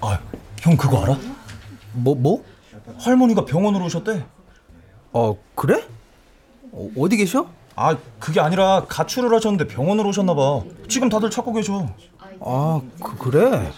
아형 0.00 0.76
그거 0.76 1.02
알아? 1.02 1.16
뭐 1.92 2.14
뭐? 2.14 2.44
할머니가 2.98 3.44
병원으로 3.44 3.84
오셨대. 3.86 4.24
어 5.12 5.36
그래? 5.54 5.84
어, 6.72 6.88
어디 6.98 7.16
계셔? 7.16 7.46
아 7.74 7.96
그게 8.18 8.40
아니라 8.40 8.84
가출을 8.88 9.34
하셨는데 9.34 9.66
병원으로 9.72 10.08
오셨나 10.10 10.34
봐. 10.34 10.62
지금 10.88 11.08
다들 11.08 11.30
찾고 11.30 11.52
계셔. 11.52 11.86
아 12.40 12.80
그, 13.02 13.16
그래? 13.18 13.70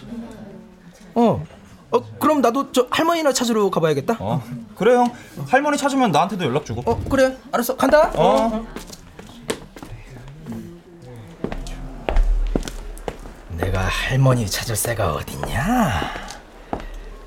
어. 1.15 1.43
어 1.91 1.99
그럼 2.19 2.41
나도 2.41 2.71
저 2.71 2.87
할머니나 2.89 3.31
찾으러 3.31 3.69
가봐야겠다 3.69 4.17
어 4.19 4.41
그래 4.75 4.95
형. 4.95 5.07
할머니 5.47 5.77
찾으면 5.77 6.11
나한테도 6.11 6.43
연락 6.45 6.65
주고. 6.65 6.81
어 6.89 6.99
그래 7.09 7.37
알았어 7.51 7.75
간다 7.77 8.11
어. 8.15 8.65
내가 13.57 13.81
할머니 13.81 14.45
찾을 14.47 14.75
새가 14.75 15.13
어딨냐? 15.13 16.13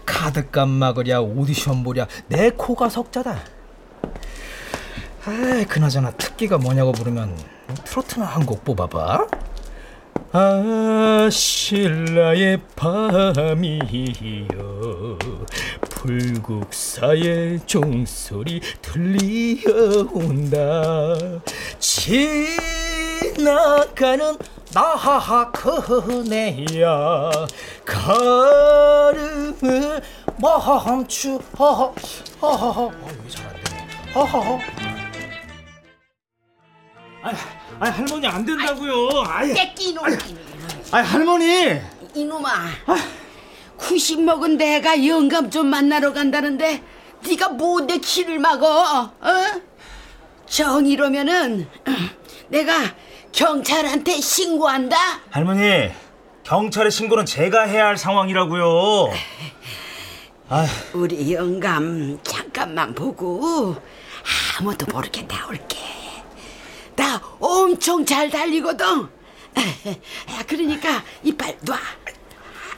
카드값 0.07 0.69
막으랴 0.69 1.21
오디션 1.21 1.83
보랴 1.85 2.07
내 2.29 2.51
코가 2.51 2.89
석자다. 2.89 3.39
아 5.25 5.65
그나저나 5.69 6.13
특기가 6.13 6.59
뭐냐고 6.59 6.93
물으면 6.93 7.37
트로트나 7.85 8.25
한 8.27 8.47
곡 8.47 8.65
뽑아봐. 8.65 9.27
아 10.33 11.29
신라의 11.31 12.61
밤이여 12.77 13.59
불국사의 15.89 17.61
종소리 17.67 18.61
들려온다. 18.83 20.59
지 21.79 22.57
나가는 23.39 24.37
나하 24.73 25.51
그네야 25.53 27.31
걸음을 27.87 29.23
멈추 30.41 31.41
허허 31.59 31.95
허허허 32.43 32.93
왜잘안 33.25 33.55
되네 33.65 34.13
허허허 34.15 34.59
아, 37.21 37.33
아 37.81 37.91
할머니 37.91 38.27
안 38.29 38.45
된다고요. 38.45 39.25
아예. 39.27 39.53
떼끼 39.55 39.89
이놈 39.91 40.05
아 40.93 40.99
할머니. 40.99 41.81
이놈아 42.15 42.49
구식 43.77 44.23
먹은 44.23 44.57
내가 44.57 45.05
영감 45.07 45.51
좀 45.51 45.67
만나러 45.67 46.13
간다는데 46.13 46.83
네가 47.27 47.51
뭔데 47.51 47.99
길을 47.99 48.39
막어 48.39 49.13
어? 49.21 49.61
정 50.47 50.87
이러면은 50.87 51.69
내가 52.49 52.73
경찰한테 53.39 54.21
신고한다 54.21 54.97
할머니, 55.31 55.93
경찰에 56.43 56.91
신고는 56.91 57.25
제가 57.25 57.63
해야 57.63 57.87
할 57.87 57.97
상황이라고요. 57.97 59.13
우리 60.93 61.35
영감 61.35 62.19
잠깐만 62.25 62.93
보고 62.97 63.77
아무도 64.59 64.87
모르게 64.93 65.25
나올게. 65.29 65.79
나 66.97 67.23
엄청 67.39 68.05
잘 68.05 68.29
달리거든. 68.29 69.09
그러니까 70.49 71.05
이빨 71.23 71.57
놔. 71.61 71.79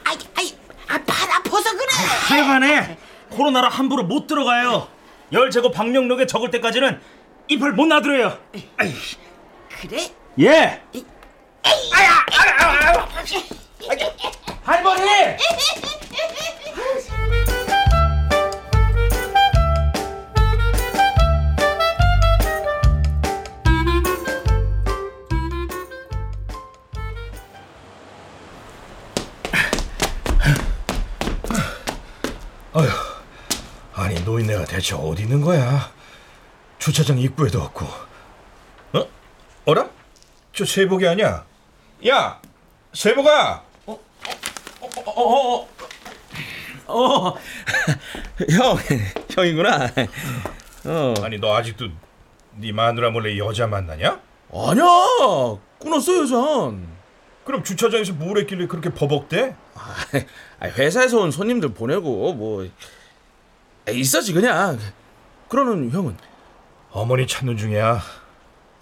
아이, 0.03 0.17
아이, 0.35 0.55
아, 0.87 0.99
발 1.03 1.31
아파서 1.31 1.71
그래. 1.71 1.87
하여간에 2.27 2.99
코로나라 3.31 3.67
함부로 3.67 4.03
못 4.03 4.27
들어가요. 4.27 4.87
열 5.33 5.49
제거 5.49 5.71
방역력에 5.71 6.27
적을 6.27 6.51
때까지는 6.51 7.01
이빨 7.47 7.71
못 7.71 7.87
놔드려요. 7.87 8.37
아이, 8.77 8.93
그래? 9.81 10.11
예. 10.39 10.81
아야, 11.93 12.25
할머니! 14.63 15.01
아휴, 32.73 32.87
아니 33.93 34.21
노인네가 34.21 34.63
대체 34.65 34.95
어디 34.95 35.23
있는 35.23 35.41
거야? 35.41 35.91
주차장 36.79 37.17
입구에도 37.19 37.61
없고. 37.61 37.85
어? 38.93 39.05
어라? 39.65 39.89
저 40.61 40.65
세복이 40.65 41.07
아니야? 41.07 41.43
야, 42.07 42.39
세복아. 42.93 43.63
어, 43.87 43.99
어, 45.07 45.67
어, 46.85 47.33
형, 48.51 48.77
형이구나. 49.31 49.89
어. 50.85 51.13
아니 51.23 51.39
너 51.39 51.55
아직도 51.55 51.87
네 52.57 52.71
마누라 52.71 53.09
몰래 53.09 53.35
여자 53.39 53.65
만나냐? 53.65 54.19
아니야, 54.53 54.85
끊었어 55.79 56.17
여잔. 56.21 56.87
그럼 57.43 57.63
주차장에서 57.63 58.13
뭘 58.13 58.37
했길래 58.37 58.67
그렇게 58.67 58.93
버벅대? 58.93 59.55
아, 59.73 60.67
회사에서 60.67 61.21
온 61.21 61.31
손님들 61.31 61.73
보내고 61.73 62.33
뭐 62.33 62.69
있어지 63.89 64.31
그냥. 64.31 64.77
그러는 65.49 65.89
형은 65.89 66.15
어머니 66.91 67.25
찾는 67.25 67.57
중이야. 67.57 67.99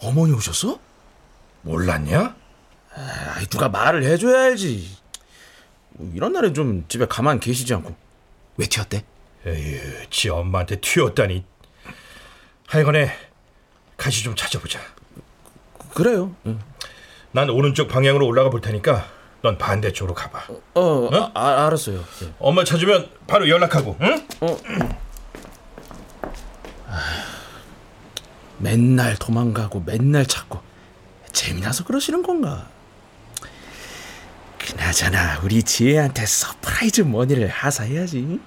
어머니 0.01 0.33
오셨어? 0.33 0.88
몰랐냐? 1.61 2.35
아, 2.95 3.39
누가 3.49 3.69
말을 3.69 4.03
해줘야 4.03 4.45
알지. 4.45 4.97
뭐 5.91 6.11
이런 6.15 6.33
날엔 6.33 6.53
좀 6.53 6.85
집에 6.87 7.05
가만 7.05 7.39
계시지 7.39 7.73
않고 7.73 7.95
왜 8.57 8.65
튀었대? 8.65 9.03
에휴, 9.45 10.09
지 10.09 10.29
엄마한테 10.29 10.79
튀었다니. 10.81 11.45
하여간에 12.67 13.11
같이 13.97 14.23
좀 14.23 14.35
찾아보자. 14.35 14.79
그래요. 15.93 16.35
난 17.31 17.49
오른쪽 17.49 17.87
방향으로 17.87 18.25
올라가 18.27 18.49
볼 18.49 18.61
테니까 18.61 19.07
넌 19.41 19.57
반대쪽으로 19.57 20.13
가봐. 20.13 20.47
어, 20.75 21.09
아, 21.33 21.65
알았어요. 21.65 22.03
예. 22.23 22.33
엄마 22.39 22.63
찾으면 22.63 23.09
바로 23.27 23.47
연락하고, 23.47 23.97
응? 24.01 24.27
어. 24.41 24.57
맨날 28.57 29.15
도망가고 29.17 29.81
맨날 29.85 30.25
찾고 30.25 30.61
재미나서 31.31 31.83
그러시는 31.85 32.23
건가? 32.23 32.67
그나저나 34.57 35.39
우리 35.43 35.63
지혜한테 35.63 36.25
surprise 36.25 37.01
money를 37.01 37.47
하사해야지. 37.49 38.39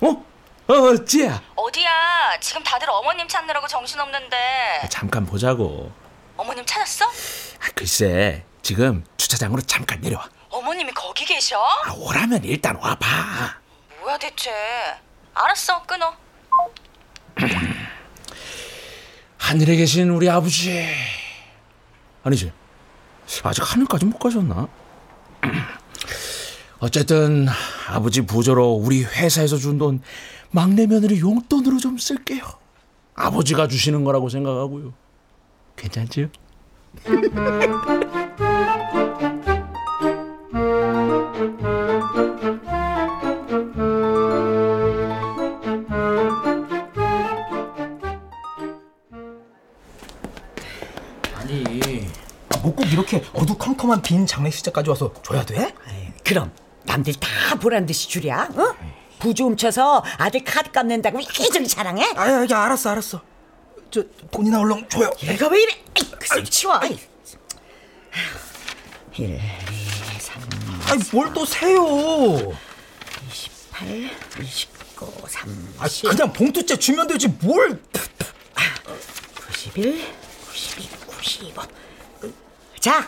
어? 0.00 0.24
어, 0.72 1.04
지혜야. 1.04 1.42
어디야? 1.56 2.38
지금 2.40 2.62
다들 2.62 2.88
어머님 2.90 3.26
찾느라고 3.26 3.66
정신없는데. 3.66 4.88
잠깐 4.90 5.26
보자고. 5.26 5.90
어머님 6.36 6.64
찾았어? 6.64 7.04
아, 7.06 7.68
글쎄, 7.74 8.44
지금 8.62 9.04
주차장으로 9.16 9.62
잠깐 9.62 10.00
내려와. 10.00 10.28
어머님이 10.50 10.92
거기 10.92 11.24
계셔? 11.24 11.60
아, 11.60 11.92
오라면 11.96 12.44
일단 12.44 12.76
와봐. 12.76 13.06
뭐야 14.00 14.18
대체? 14.18 14.52
알았어, 15.34 15.82
끊어. 15.84 16.14
하늘에 19.38 19.76
계신 19.76 20.10
우리 20.10 20.28
아버지. 20.28 20.84
아니지. 22.22 22.52
아직 23.44 23.62
하늘까지 23.62 24.04
못 24.06 24.18
가셨나? 24.18 24.68
어쨌든 26.80 27.46
아버지 27.88 28.20
부조로 28.22 28.72
우리 28.72 29.02
회사에서 29.04 29.56
준 29.56 29.78
돈 29.78 30.00
막내 30.50 30.86
며느리 30.86 31.20
용돈으로 31.20 31.78
좀 31.78 31.98
쓸게요. 31.98 32.42
아버지가 33.14 33.68
주시는 33.68 34.04
거라고 34.04 34.28
생각하고요. 34.28 34.94
괜찮지요? 35.76 36.28
이렇게 52.98 53.22
어두컴컴한 53.32 54.02
빈 54.02 54.26
장례식장까지 54.26 54.90
와서 54.90 55.12
줘야 55.24 55.44
돼? 55.44 55.72
그럼 56.24 56.52
남들 56.84 57.14
다 57.14 57.54
보란 57.60 57.86
듯이 57.86 58.08
주랴? 58.08 58.48
어? 58.54 58.74
부주 59.20 59.44
훔쳐서 59.44 60.02
아들 60.18 60.42
카드 60.44 60.70
값낸다고 60.72 61.20
이리저리 61.20 61.68
자랑해? 61.68 62.04
아야 62.16 62.44
야 62.50 62.64
알았어 62.64 62.90
알았어 62.90 63.20
저 63.90 64.02
돈이나 64.32 64.60
얼른 64.60 64.88
줘요 64.88 65.10
얘가 65.22 65.48
왜 65.48 65.62
이래? 65.62 65.72
아이, 66.32 66.42
그 66.42 66.50
치워. 66.50 66.74
아이. 66.74 66.98
1, 69.16 69.30
2, 69.34 69.38
3, 70.20 70.42
아니 70.90 71.02
뭘 71.12 71.32
또 71.32 71.44
세요 71.44 71.84
8, 73.72 74.10
29, 74.42 75.12
30, 75.28 76.08
아 76.08 76.10
그냥 76.10 76.32
봉투째 76.32 76.76
주면 76.76 77.06
되지 77.06 77.28
뭘 77.28 77.80
91, 79.46 80.04
92, 80.48 80.88
95. 81.06 81.62
자, 82.88 83.06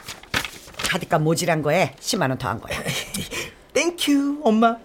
카드값 0.91 1.23
모자란 1.23 1.63
거에 1.63 1.95
10만 2.01 2.29
원 2.29 2.37
더 2.37 2.49
한 2.51 2.61
거야. 2.61 2.79
thank 3.73 4.16
you 4.16 4.43
엄마 4.45 4.77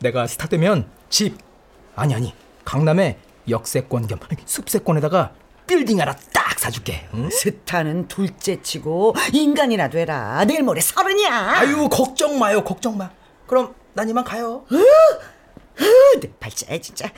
내가 0.00 0.26
스타 0.26 0.48
되면 0.48 0.86
집 1.08 1.38
아니 1.96 2.14
아니 2.14 2.34
강남에 2.62 3.16
역세권 3.48 4.06
겸 4.06 4.18
숲세권에다가 4.44 5.32
빌딩 5.66 5.98
하나 5.98 6.14
딱 6.34 6.58
사줄게 6.58 7.08
응? 7.14 7.30
스타는 7.30 8.08
둘째치고 8.08 9.14
인간이나 9.32 9.88
되라. 9.88 10.44
내일 10.44 10.62
모레 10.62 10.82
서른이야. 10.82 11.32
아유 11.32 11.88
걱정 11.88 12.38
마요 12.38 12.62
걱정 12.62 12.98
마 12.98 13.10
그럼 13.46 13.74
난 13.94 14.06
이만 14.10 14.24
가요 14.24 14.66
으, 14.70 16.20
내 16.20 16.30
팔자야 16.38 16.78
진짜. 16.82 17.08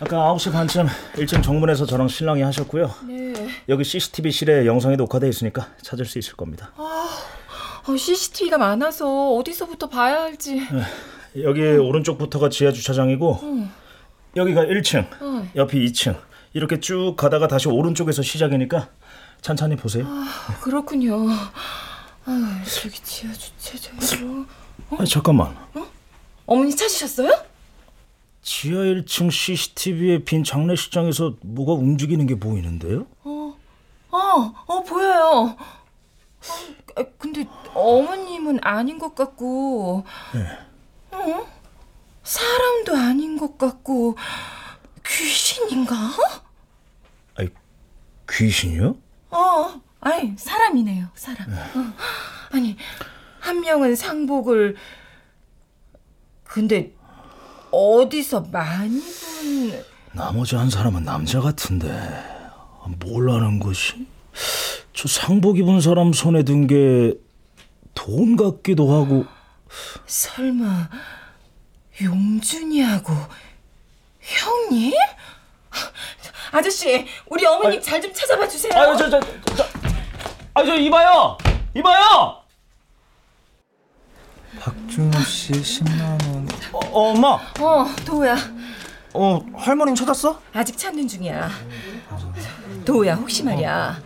아까 0.00 0.32
9시 0.34 0.50
반쯤 0.52 0.86
1층 1.16 1.42
정문에서 1.42 1.84
저랑 1.84 2.08
신랑이 2.08 2.40
하셨고요. 2.40 2.90
네. 3.06 3.34
여기 3.68 3.84
CCTV실에 3.84 4.64
영상이 4.64 4.96
녹화돼 4.96 5.28
있으니까 5.28 5.68
찾을 5.82 6.06
수 6.06 6.18
있을 6.18 6.36
겁니다. 6.36 6.72
어, 6.76 7.96
CCTV가 7.96 8.56
많아서 8.56 9.34
어디서부터 9.34 9.88
봐야 9.90 10.22
할지. 10.22 10.62
여기 11.42 11.60
오른쪽부터가 11.62 12.48
지하 12.48 12.72
주차장이고 12.72 13.40
응. 13.42 13.70
여기가 14.36 14.64
1층, 14.64 15.06
어. 15.20 15.48
옆이 15.54 15.78
2층. 15.86 16.16
이렇게 16.54 16.80
쭉 16.80 17.14
가다가 17.16 17.46
다시 17.46 17.68
오른쪽에서 17.68 18.22
시작이니까 18.22 18.88
천천히 19.42 19.76
보세요. 19.76 20.04
아, 20.08 20.58
그렇군요. 20.62 21.28
아, 22.24 22.62
저기 22.64 22.98
지하 23.02 23.32
주차장으로. 23.34 24.46
아니, 24.98 25.08
잠깐만. 25.08 25.54
어머니 26.46 26.74
찾으셨어요? 26.74 27.49
지하 28.50 28.80
1층 28.80 29.30
CCTV에 29.30 30.24
빈 30.24 30.42
장례식장에서 30.42 31.36
뭐가 31.40 31.72
움직이는 31.74 32.26
게 32.26 32.34
보이는데요? 32.34 33.06
어, 33.22 33.56
어, 34.10 34.54
어 34.66 34.82
보여요. 34.82 35.56
아, 36.96 37.04
근데 37.16 37.46
어머님은 37.72 38.58
아닌 38.62 38.98
것 38.98 39.14
같고, 39.14 40.04
네. 40.34 41.16
어? 41.16 41.46
사람도 42.24 42.96
아닌 42.96 43.38
것 43.38 43.56
같고, 43.56 44.16
귀신인가? 45.06 45.94
아니, 47.36 47.50
귀신이요? 48.28 48.96
어, 49.30 49.80
아니 50.00 50.34
사람이네요, 50.36 51.06
사람. 51.14 51.48
어. 51.52 51.94
아니 52.50 52.76
한 53.38 53.60
명은 53.60 53.94
상복을 53.94 54.74
근데 56.42 56.92
어디서 57.70 58.40
많이 58.52 59.00
본 59.00 59.84
나머지 60.12 60.56
한 60.56 60.68
사람은 60.70 61.04
남자 61.04 61.40
같은데 61.40 61.88
뭘라는 62.98 63.60
것이? 63.60 64.06
저 64.92 65.06
상복 65.08 65.58
입은 65.58 65.80
사람 65.80 66.12
손에 66.12 66.42
든 66.44 66.66
게 66.66 67.14
돈 67.94 68.36
같기도 68.36 68.90
하고 68.92 69.24
설마 70.06 70.88
용준이하고 72.02 73.12
형님? 74.20 74.92
아저씨, 76.52 77.06
우리 77.26 77.44
어머님 77.46 77.80
잘 77.80 78.00
좀 78.00 78.12
찾아봐 78.12 78.48
주세요. 78.48 78.72
아유 78.74 78.96
저 78.96 79.08
저저 79.10 79.64
아저 80.54 80.74
이봐요 80.76 81.36
이봐요 81.76 82.39
박준호 84.58 85.18
씨 85.20 85.52
10만 85.52 86.00
원. 86.32 86.48
어, 86.72 86.78
어, 86.78 87.10
엄마. 87.10 87.28
어, 87.60 87.86
도우야. 88.04 88.36
어 89.12 89.40
할머님 89.54 89.94
찾았어? 89.94 90.40
아직 90.52 90.76
찾는 90.78 91.08
중이야. 91.08 91.50
도우야, 92.84 93.14
혹시 93.14 93.42
말이야. 93.44 94.00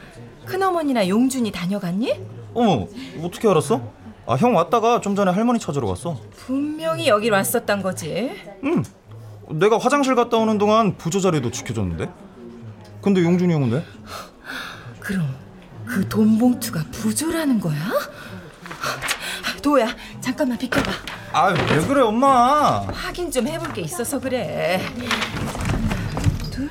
큰어머니나 0.46 1.08
용준이 1.08 1.50
다녀갔니? 1.50 2.14
어머 2.54 2.86
어떻게 3.22 3.48
알았어? 3.48 3.80
아 4.26 4.34
형 4.36 4.54
왔다가 4.54 5.00
좀 5.02 5.14
전에 5.14 5.30
할머니 5.32 5.58
찾으러 5.58 5.86
갔어. 5.88 6.18
분명히 6.36 7.08
여길 7.08 7.32
왔었단 7.32 7.82
거지. 7.82 8.30
응. 8.64 8.82
내가 9.50 9.76
화장실 9.78 10.14
갔다 10.14 10.38
오는 10.38 10.56
동안 10.56 10.96
부조 10.96 11.20
자리도 11.20 11.50
지켜줬는데. 11.50 12.08
근데 13.02 13.22
용준이 13.22 13.52
형은 13.52 13.70
왜? 13.72 13.84
그럼 15.00 15.34
그 15.86 16.08
돈 16.08 16.38
봉투가 16.38 16.82
부조라는 16.92 17.60
거야? 17.60 17.76
도우야, 19.64 19.88
잠깐만 20.20 20.58
비켜봐. 20.58 20.92
아 21.32 21.48
왜 21.48 21.80
그래 21.88 22.02
엄마? 22.02 22.80
확인 22.92 23.30
좀 23.30 23.48
해볼 23.48 23.72
게 23.72 23.80
있어서 23.80 24.20
그래. 24.20 24.78
둘, 26.50 26.68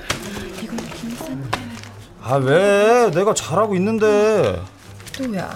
이건 0.61 0.77
김선. 0.77 1.51
아 2.21 2.35
왜? 2.35 3.09
내가 3.09 3.33
잘하고 3.33 3.73
있는데. 3.77 4.61
도우야, 5.11 5.51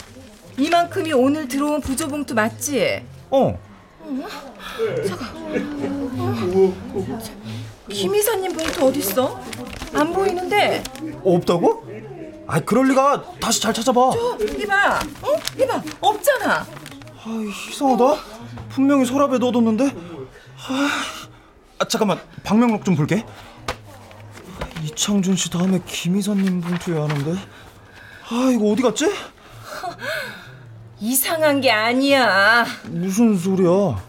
이만큼이 0.57 1.13
오늘 1.13 1.47
들어온 1.47 1.79
부조 1.79 2.07
봉투 2.07 2.33
맞지? 2.33 3.05
어. 3.29 3.59
김 7.87 8.15
이사님 8.15 8.53
봉투 8.53 8.87
어딨어? 8.87 9.39
안 9.93 10.11
보이는데. 10.11 10.83
없다고? 11.23 11.85
아 12.47 12.59
그럴 12.61 12.87
리가. 12.87 13.23
다시 13.39 13.61
잘 13.61 13.71
찾아봐. 13.75 14.09
저 14.11 14.37
이봐, 14.43 14.99
어? 15.21 15.35
이봐, 15.61 15.83
없잖아. 16.01 16.65
아 17.27 17.43
이상하다. 17.69 18.21
분명히 18.69 19.05
서랍에 19.05 19.37
넣어뒀는데. 19.37 19.85
아, 20.69 20.89
아 21.79 21.85
잠깐만 21.85 22.21
방명록 22.45 22.85
좀 22.85 22.95
볼게. 22.95 23.25
이창준 24.81 25.35
씨 25.35 25.51
다음에 25.51 25.81
김희선님 25.85 26.61
봉투에 26.61 26.97
하는데. 26.97 27.31
아 28.29 28.51
이거 28.53 28.71
어디 28.71 28.81
갔지? 28.81 29.05
이상한 31.01 31.59
게 31.59 31.69
아니야. 31.69 32.65
무슨 32.85 33.37
소리야? 33.37 34.01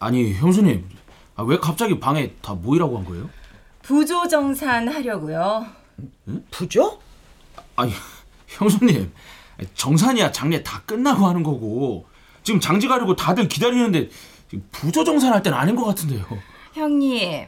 아니 0.00 0.32
형수님 0.34 0.88
아, 1.36 1.42
왜 1.42 1.58
갑자기 1.58 1.98
방에 2.00 2.32
다 2.42 2.54
모이라고 2.54 2.98
한 2.98 3.04
거예요? 3.04 3.28
부조 3.82 4.28
정산 4.28 4.88
하려고요. 4.88 5.66
부조? 6.50 7.00
아니 7.76 7.92
형수님 8.48 9.12
정산이야 9.74 10.32
장례 10.32 10.62
다 10.62 10.82
끝나고 10.84 11.26
하는 11.26 11.42
거고 11.42 12.06
지금 12.42 12.60
장지 12.60 12.88
가려고 12.88 13.14
다들 13.16 13.48
기다리는데 13.48 14.08
부조 14.72 15.04
정산 15.04 15.32
할 15.32 15.42
때는 15.42 15.56
아닌 15.56 15.76
것 15.76 15.84
같은데요. 15.84 16.24
형님, 16.72 17.46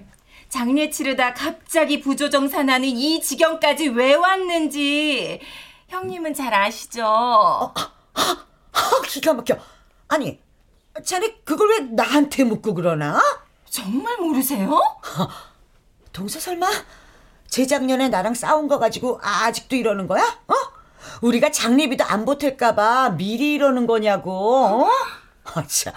장례 0.48 0.90
치르다 0.90 1.34
갑자기 1.34 2.00
부조 2.00 2.28
정산하는 2.30 2.88
이 2.88 3.20
지경까지 3.22 3.88
왜 3.88 4.14
왔는지 4.14 5.40
형님은 5.88 6.34
잘 6.34 6.52
아시죠? 6.52 7.04
아, 7.04 7.72
기가 9.08 9.34
막혀. 9.34 9.56
아니, 10.08 10.38
자네 11.04 11.36
그걸 11.44 11.68
왜 11.70 11.78
나한테 11.80 12.44
묻고 12.44 12.74
그러나? 12.74 13.20
정말 13.68 14.16
모르세요? 14.18 14.80
동서 16.12 16.40
설마 16.40 16.68
재작년에 17.48 18.08
나랑 18.08 18.34
싸운 18.34 18.68
거 18.68 18.78
가지고 18.78 19.18
아직도 19.22 19.76
이러는 19.76 20.06
거야? 20.06 20.22
어? 20.48 20.54
우리가 21.22 21.50
장례비도 21.50 22.04
안 22.04 22.24
보탤까봐 22.24 23.16
미리 23.16 23.54
이러는 23.54 23.86
거냐고? 23.86 24.64
어? 24.66 24.88
아, 25.54 25.64
참. 25.66 25.92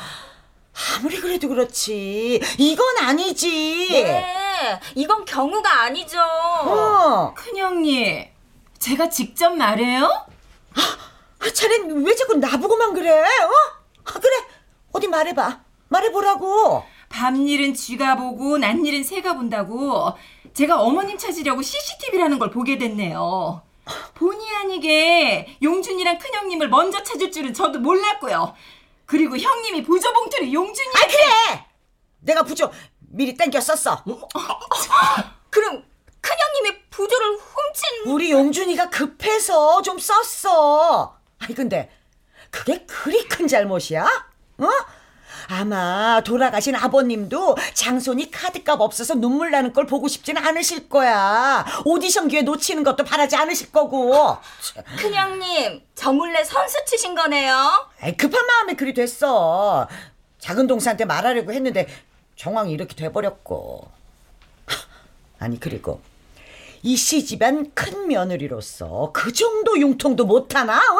아무리 0.97 1.19
그래도 1.19 1.49
그렇지. 1.49 2.41
이건 2.57 2.97
아니지. 2.99 3.89
네, 3.91 4.79
이건 4.95 5.25
경우가 5.25 5.83
아니죠. 5.83 6.19
어. 6.19 7.33
큰형님, 7.35 8.25
제가 8.79 9.09
직접 9.09 9.51
말해요? 9.51 10.05
아, 10.75 11.49
자넨 11.53 12.03
왜 12.03 12.15
자꾸 12.15 12.35
나보고만 12.37 12.93
그래? 12.93 13.11
어? 13.21 13.51
아, 14.05 14.13
그래. 14.13 14.35
어디 14.93 15.07
말해봐. 15.07 15.61
말해보라고. 15.89 16.83
밤일은 17.09 17.73
쥐가 17.75 18.15
보고 18.15 18.57
낮일은 18.57 19.03
새가 19.03 19.35
본다고 19.35 20.13
제가 20.53 20.81
어머님 20.81 21.15
찾으려고 21.17 21.61
CCTV라는 21.61 22.39
걸 22.39 22.49
보게 22.49 22.77
됐네요. 22.79 23.61
본의 24.15 24.47
아니게 24.55 25.57
용준이랑 25.61 26.17
큰형님을 26.17 26.69
먼저 26.69 27.03
찾을 27.03 27.31
줄은 27.31 27.53
저도 27.53 27.79
몰랐고요. 27.79 28.55
그리고 29.05 29.37
형님이 29.37 29.83
부조 29.83 30.11
봉투를 30.13 30.51
용준이 30.51 30.87
아, 30.95 30.99
그래! 31.07 31.65
내가 32.21 32.41
부조 32.43 32.71
미리 32.99 33.35
땡겨 33.35 33.59
썼어. 33.61 34.03
그럼 35.51 35.83
큰형님이 36.21 36.89
부조를 36.89 37.27
훔친 37.37 38.11
우리 38.11 38.31
용준이가 38.31 38.89
급해서 38.89 39.83
좀 39.83 39.99
썼어. 39.99 41.15
아니 41.39 41.53
근데 41.53 41.91
그게 42.49 42.85
그리 42.87 43.27
큰 43.27 43.47
잘못이야? 43.47 44.32
어? 44.63 44.69
아마 45.49 46.21
돌아가신 46.23 46.75
아버님도 46.75 47.57
장손이 47.73 48.31
카드값 48.31 48.79
없어서 48.79 49.15
눈물 49.15 49.51
나는 49.51 49.73
걸 49.73 49.85
보고 49.85 50.07
싶지는 50.07 50.43
않으실 50.45 50.89
거야. 50.89 51.65
오디션 51.85 52.27
기회 52.29 52.41
놓치는 52.43 52.83
것도 52.83 53.03
바라지 53.03 53.35
않으실 53.35 53.71
거고. 53.71 54.37
큰형님 54.97 55.81
저 55.95 56.13
몰래 56.13 56.43
선수 56.43 56.77
치신 56.85 57.15
거네요. 57.15 57.89
에이, 58.03 58.15
급한 58.15 58.45
마음에 58.45 58.73
그리 58.75 58.93
됐어. 58.93 59.87
작은 60.39 60.67
동생한테 60.67 61.05
말하려고 61.05 61.51
했는데 61.51 61.87
정황이 62.35 62.71
이렇게 62.71 62.95
돼버렸고. 62.95 63.89
하, 64.65 64.77
아니 65.39 65.59
그리고 65.59 66.01
이 66.83 66.97
시집안 66.97 67.71
큰 67.73 68.07
며느리로서 68.07 69.11
그 69.13 69.31
정도 69.31 69.77
융통도 69.79 70.25
못하나? 70.25 70.77
어? 70.77 70.99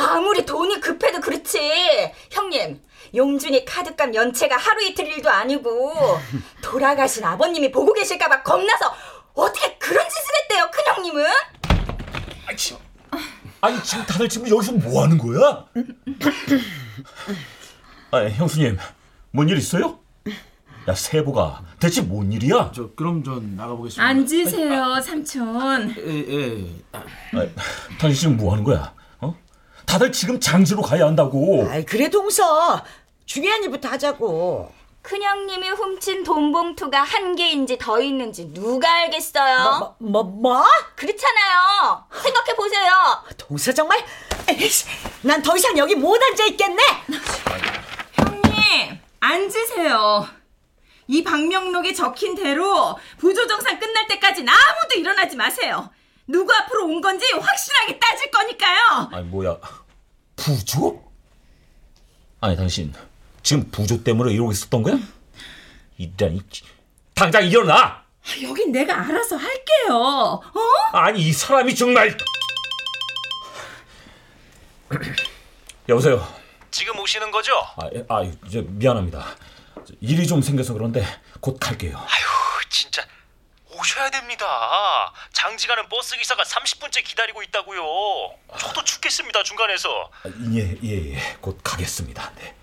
아무리 0.00 0.44
돈이 0.46 0.80
급해도 0.80 1.20
그렇지. 1.20 1.58
형님, 2.30 2.80
용준이 3.14 3.64
카드값 3.64 4.14
연체가 4.14 4.56
하루 4.56 4.82
이틀 4.84 5.06
일도 5.06 5.28
아니고 5.30 5.92
돌아가신 6.62 7.24
아버님이 7.24 7.70
보고 7.70 7.92
계실까봐 7.92 8.42
겁나서 8.42 8.94
어떻게 9.34 9.76
그런 9.78 10.06
짓을 10.08 10.22
했대요, 10.42 10.70
큰 10.72 10.94
형님은? 10.94 11.24
아니 13.62 13.82
지금 13.82 14.04
다들 14.06 14.28
지금 14.28 14.48
여기서 14.48 14.72
뭐 14.72 15.02
하는 15.02 15.18
거야? 15.18 15.66
아 18.12 18.24
형수님 18.28 18.78
뭔 19.32 19.48
일 19.48 19.58
있어요? 19.58 19.98
야 20.88 20.94
세보가 20.94 21.62
대체 21.78 22.00
뭔 22.00 22.32
일이야? 22.32 22.72
저 22.74 22.90
그럼 22.94 23.22
전 23.22 23.54
나가보겠습니다. 23.56 24.02
앉으세요, 24.02 25.00
삼촌. 25.02 25.94
예, 25.98 26.24
예. 26.28 26.66
아, 26.92 27.46
당신 28.00 28.14
지금 28.30 28.36
뭐 28.38 28.52
하는 28.52 28.64
거야? 28.64 28.92
어? 29.90 29.92
다들 29.92 30.12
지금 30.12 30.38
장지로 30.38 30.82
가야 30.82 31.06
한다고. 31.06 31.66
아이 31.68 31.84
그래 31.84 32.08
동서 32.08 32.82
중요한 33.26 33.62
일부터 33.64 33.88
하자고. 33.88 34.72
큰형님이 35.02 35.70
훔친 35.70 36.22
돈 36.24 36.52
봉투가 36.52 37.02
한 37.02 37.34
개인지 37.34 37.78
더 37.78 38.00
있는지 38.00 38.52
누가 38.52 38.92
알겠어요? 38.96 39.96
뭐 39.98 40.22
뭐? 40.22 40.62
그렇잖아요. 40.94 42.04
생각해 42.22 42.54
보세요. 42.54 42.90
동서 43.38 43.72
정말 43.72 43.98
난 45.22 45.42
더 45.42 45.56
이상 45.56 45.76
여기 45.78 45.94
못 45.96 46.20
앉아 46.22 46.44
있겠네. 46.46 46.82
형님, 48.12 48.98
앉으세요. 49.20 50.28
이 51.08 51.24
방명록에 51.24 51.92
적힌 51.94 52.34
대로 52.36 52.96
부조정산 53.18 53.80
끝날 53.80 54.06
때까지 54.06 54.42
아무도 54.42 54.98
일어나지 54.98 55.34
마세요. 55.36 55.90
누구 56.30 56.52
앞으로 56.52 56.86
온 56.86 57.00
건지 57.00 57.24
확실하게 57.32 57.98
따질 57.98 58.30
거니까요. 58.30 59.08
아니 59.12 59.24
뭐야 59.26 59.56
부조? 60.36 61.02
아니 62.40 62.56
당신 62.56 62.92
지금 63.42 63.70
부조 63.70 64.02
때문에 64.04 64.32
이러고 64.32 64.52
있었던 64.52 64.82
거야? 64.82 64.98
이라니 65.98 66.40
당장 67.14 67.44
일어나! 67.44 68.02
여긴 68.42 68.72
내가 68.72 69.00
알아서 69.00 69.36
할게요. 69.36 69.90
어? 69.92 70.60
아니 70.92 71.20
이 71.20 71.32
사람이 71.32 71.74
정말 71.74 72.16
여보세요. 75.88 76.26
지금 76.70 76.98
오시는 76.98 77.30
거죠? 77.30 77.52
아, 77.76 77.88
예, 77.94 78.04
아 78.08 78.22
이제 78.46 78.62
미안합니다. 78.66 79.24
일이 80.00 80.26
좀 80.26 80.40
생겨서 80.40 80.72
그런데 80.72 81.04
곧 81.40 81.58
갈게요. 81.58 81.98
진짜 81.98 82.29
오셔야 83.80 84.10
됩니다. 84.10 85.12
장지가는 85.32 85.88
버스 85.88 86.16
기사가 86.16 86.42
30분째 86.42 87.02
기다리고 87.02 87.42
있다고요. 87.42 87.82
저도 88.58 88.84
죽겠습니다 88.84 89.42
중간에서. 89.42 90.10
예, 90.54 90.76
예, 90.82 91.12
예. 91.14 91.36
곧 91.40 91.58
가겠습니다. 91.64 92.30
네. 92.36 92.54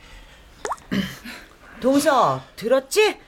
동서 1.81 2.41
들었지? 2.55 3.19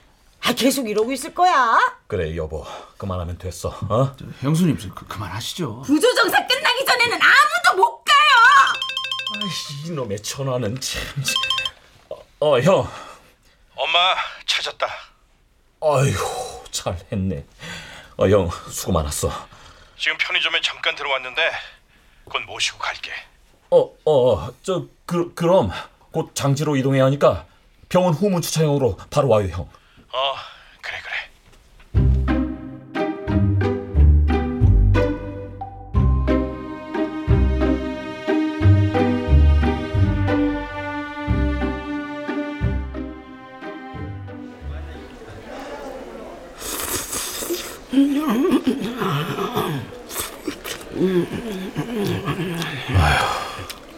아 0.42 0.54
계속 0.54 0.88
이러고 0.88 1.12
있을 1.12 1.34
거야. 1.34 1.78
그래 2.08 2.36
여보 2.36 2.66
그만하면 2.98 3.38
됐어. 3.38 3.70
어? 3.70 4.16
형수님 4.42 4.78
그, 4.96 5.08
그만하시죠. 5.08 5.82
부조정사 5.82 6.48
끝나기 6.48 6.86
전에는 6.86 7.20
아무도 7.22 7.78
못 7.82 8.04
가요. 8.04 8.18
아이, 9.42 9.88
이놈의 9.88 10.22
전화는 10.22 10.80
참. 10.80 11.02
어, 12.10 12.24
어, 12.40 12.60
형. 12.62 12.90
엄마 13.76 14.16
찾았다. 14.46 14.88
아휴 15.82 16.59
잘했네. 16.72 17.46
어, 18.18 18.28
형 18.28 18.50
수고 18.70 18.92
많았어. 18.92 19.32
지금 19.98 20.18
편의점에 20.18 20.62
잠깐 20.62 20.96
들어왔는데 20.96 21.52
곧 22.26 22.42
모시고 22.44 22.78
갈게. 22.80 23.12
어, 23.72 23.90
어, 24.06 24.54
저 24.64 24.86
그, 25.06 25.34
그럼 25.34 25.72
곧 26.12 26.34
장지로 26.34 26.76
이동해야 26.76 27.06
하니까 27.06 27.46
병원 27.88 28.14
후문 28.14 28.42
주차장으로 28.42 28.98
바로 29.10 29.30
와요, 29.30 29.48
형. 29.50 29.70
어 30.12 30.34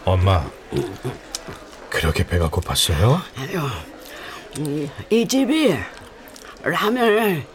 엄마 0.05 0.45
그렇게 1.89 2.25
배가 2.25 2.49
고팠어요? 2.49 3.21
이, 4.57 4.89
이 5.09 5.27
집이 5.27 5.75
라면을 6.63 7.45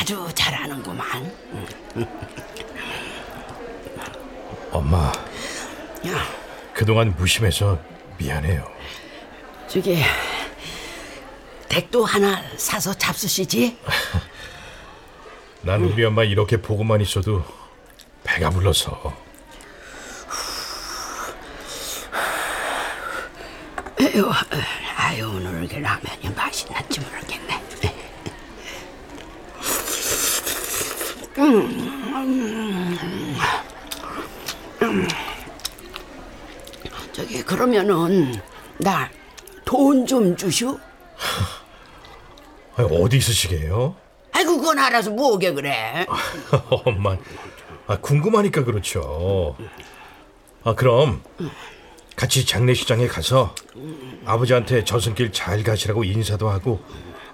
아주 0.00 0.28
잘하는구만. 0.34 1.32
엄마 4.70 5.12
야, 6.06 6.26
그동안 6.74 7.14
무심해서 7.16 7.78
미안해요. 8.18 8.68
저기 9.68 10.02
댁도 11.68 12.04
하나 12.04 12.42
사서 12.56 12.92
잡수시지. 12.94 13.78
난 15.62 15.82
우리 15.82 16.04
엄마 16.04 16.24
이렇게 16.24 16.60
보고만 16.60 17.00
있어도 17.00 17.44
배가 18.24 18.50
불러서 18.50 19.14
아유, 24.00 24.30
아유 24.96 25.28
오늘 25.28 25.60
이렇게 25.60 25.78
라면이 25.80 26.30
맛있는지 26.36 27.00
모르겠네. 27.00 27.62
음, 31.38 33.36
음. 34.82 35.08
저기 37.12 37.42
그러면은 37.42 38.40
나 38.78 39.10
돈 39.64 40.06
좀 40.06 40.36
주슈. 40.36 40.78
아니, 42.76 42.88
어디 43.02 43.16
있으시게요? 43.16 43.94
아이고 44.32 44.58
그건 44.58 44.78
알아서 44.78 45.10
뭐게 45.10 45.52
그래. 45.52 46.06
엄마 46.84 47.16
아, 47.86 47.98
궁금하니까 47.98 48.64
그렇죠. 48.64 49.56
아 50.62 50.74
그럼 50.74 51.22
같이 52.16 52.46
장례식장에 52.46 53.06
가서 53.06 53.54
아버지한테 54.24 54.84
저승길 54.84 55.32
잘 55.32 55.62
가시라고 55.62 56.04
인사도 56.04 56.48
하고 56.48 56.82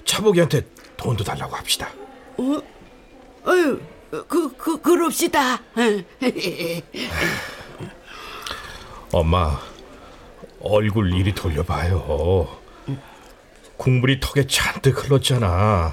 차복이한테 0.04 0.62
돈도 0.96 1.22
달라고 1.22 1.54
합시다. 1.54 1.88
어? 2.38 2.60
아유 3.44 3.80
그, 4.26 4.56
그, 4.56 4.80
그럽시다. 4.80 5.60
엄마 9.12 9.60
얼굴 10.60 11.12
이리 11.14 11.32
돌려봐요. 11.32 12.58
국물이 13.76 14.18
턱에 14.20 14.46
잔뜩 14.48 15.04
흘렀잖아. 15.04 15.92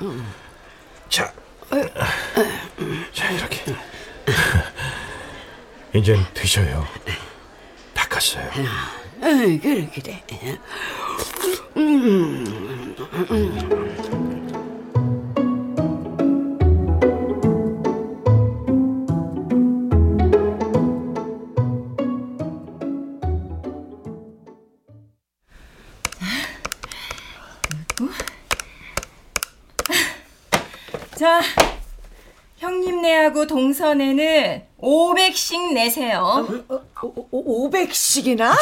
자, 1.10 1.32
자 3.14 3.32
이렇게 3.32 3.76
이젠 5.94 6.26
드셔요. 6.34 6.86
닦았어요. 7.94 8.50
그래 9.62 9.90
그래. 9.94 10.24
음, 11.78 12.96
음. 13.32 14.07
형님네하고 33.28 33.48
동선에는 33.48 34.64
500씩 34.80 35.74
내세요. 35.74 36.48
500씩이나? 36.96 38.54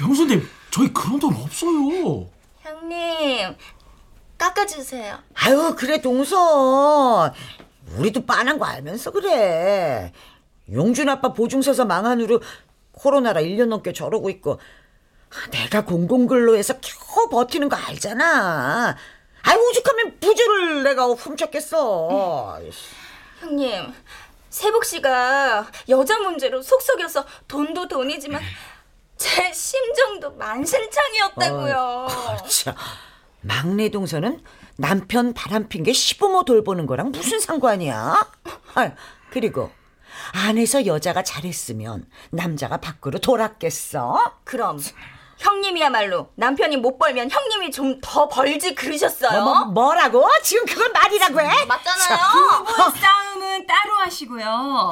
형수님 0.00 0.48
저희 0.70 0.92
그런 0.92 1.18
돈 1.18 1.34
없어요. 1.34 2.26
형님 2.60 3.56
깎아주세요. 4.38 5.18
아유 5.34 5.74
그래 5.76 6.00
동서 6.00 7.32
우리도 7.96 8.24
빤한 8.26 8.58
거 8.58 8.64
알면서 8.66 9.10
그래 9.10 10.12
용준 10.72 11.08
아빠 11.08 11.32
보증 11.32 11.62
서서 11.62 11.84
망한 11.84 12.20
후로 12.20 12.40
코로나라 12.92 13.40
1년 13.40 13.66
넘게 13.66 13.92
저러고 13.92 14.30
있고 14.30 14.60
내가 15.50 15.84
공공근로에서 15.84 16.74
겨우 16.80 17.28
버티는 17.28 17.68
거 17.68 17.76
알잖아 17.76 18.96
아이 19.42 19.56
오죽하면 19.56 20.18
부주를 20.20 20.82
내가 20.84 21.06
훔쳤겠어 21.06 22.58
형님 23.40 23.92
세복 24.50 24.84
씨가 24.84 25.66
여자 25.88 26.18
문제로 26.18 26.60
속 26.62 26.82
썩여서 26.82 27.24
돈도 27.48 27.88
돈이지만 27.88 28.40
제 29.16 29.52
심정도 29.52 30.30
만신창이었다고요. 30.32 32.06
참, 32.48 32.74
막내 33.42 33.88
동서는 33.90 34.42
남편 34.76 35.34
바람 35.34 35.68
핀 35.68 35.82
게 35.84 35.92
시부모 35.92 36.44
돌보는 36.44 36.86
거랑 36.86 37.12
무슨 37.12 37.38
상관이야? 37.38 38.30
아, 38.74 38.92
그리고 39.30 39.70
안에서 40.32 40.86
여자가 40.86 41.22
잘했으면 41.22 42.06
남자가 42.30 42.78
밖으로 42.78 43.18
돌았겠어? 43.18 44.36
그럼 44.44 44.78
형님이야말로 45.40 46.30
남편이 46.36 46.76
못 46.76 46.98
벌면 46.98 47.30
형님이 47.30 47.70
좀 47.70 48.00
더 48.02 48.28
벌지 48.28 48.74
그러셨어요. 48.74 49.42
뭐, 49.42 49.54
뭐, 49.54 49.64
뭐 49.66 49.94
라고? 49.94 50.26
지금 50.42 50.64
그걸 50.66 50.90
말이라고 50.92 51.40
해? 51.40 51.64
맞잖아요. 51.66 52.64
부부 52.64 52.98
싸움은 52.98 53.66
따로 53.66 53.94
하시고요. 53.98 54.90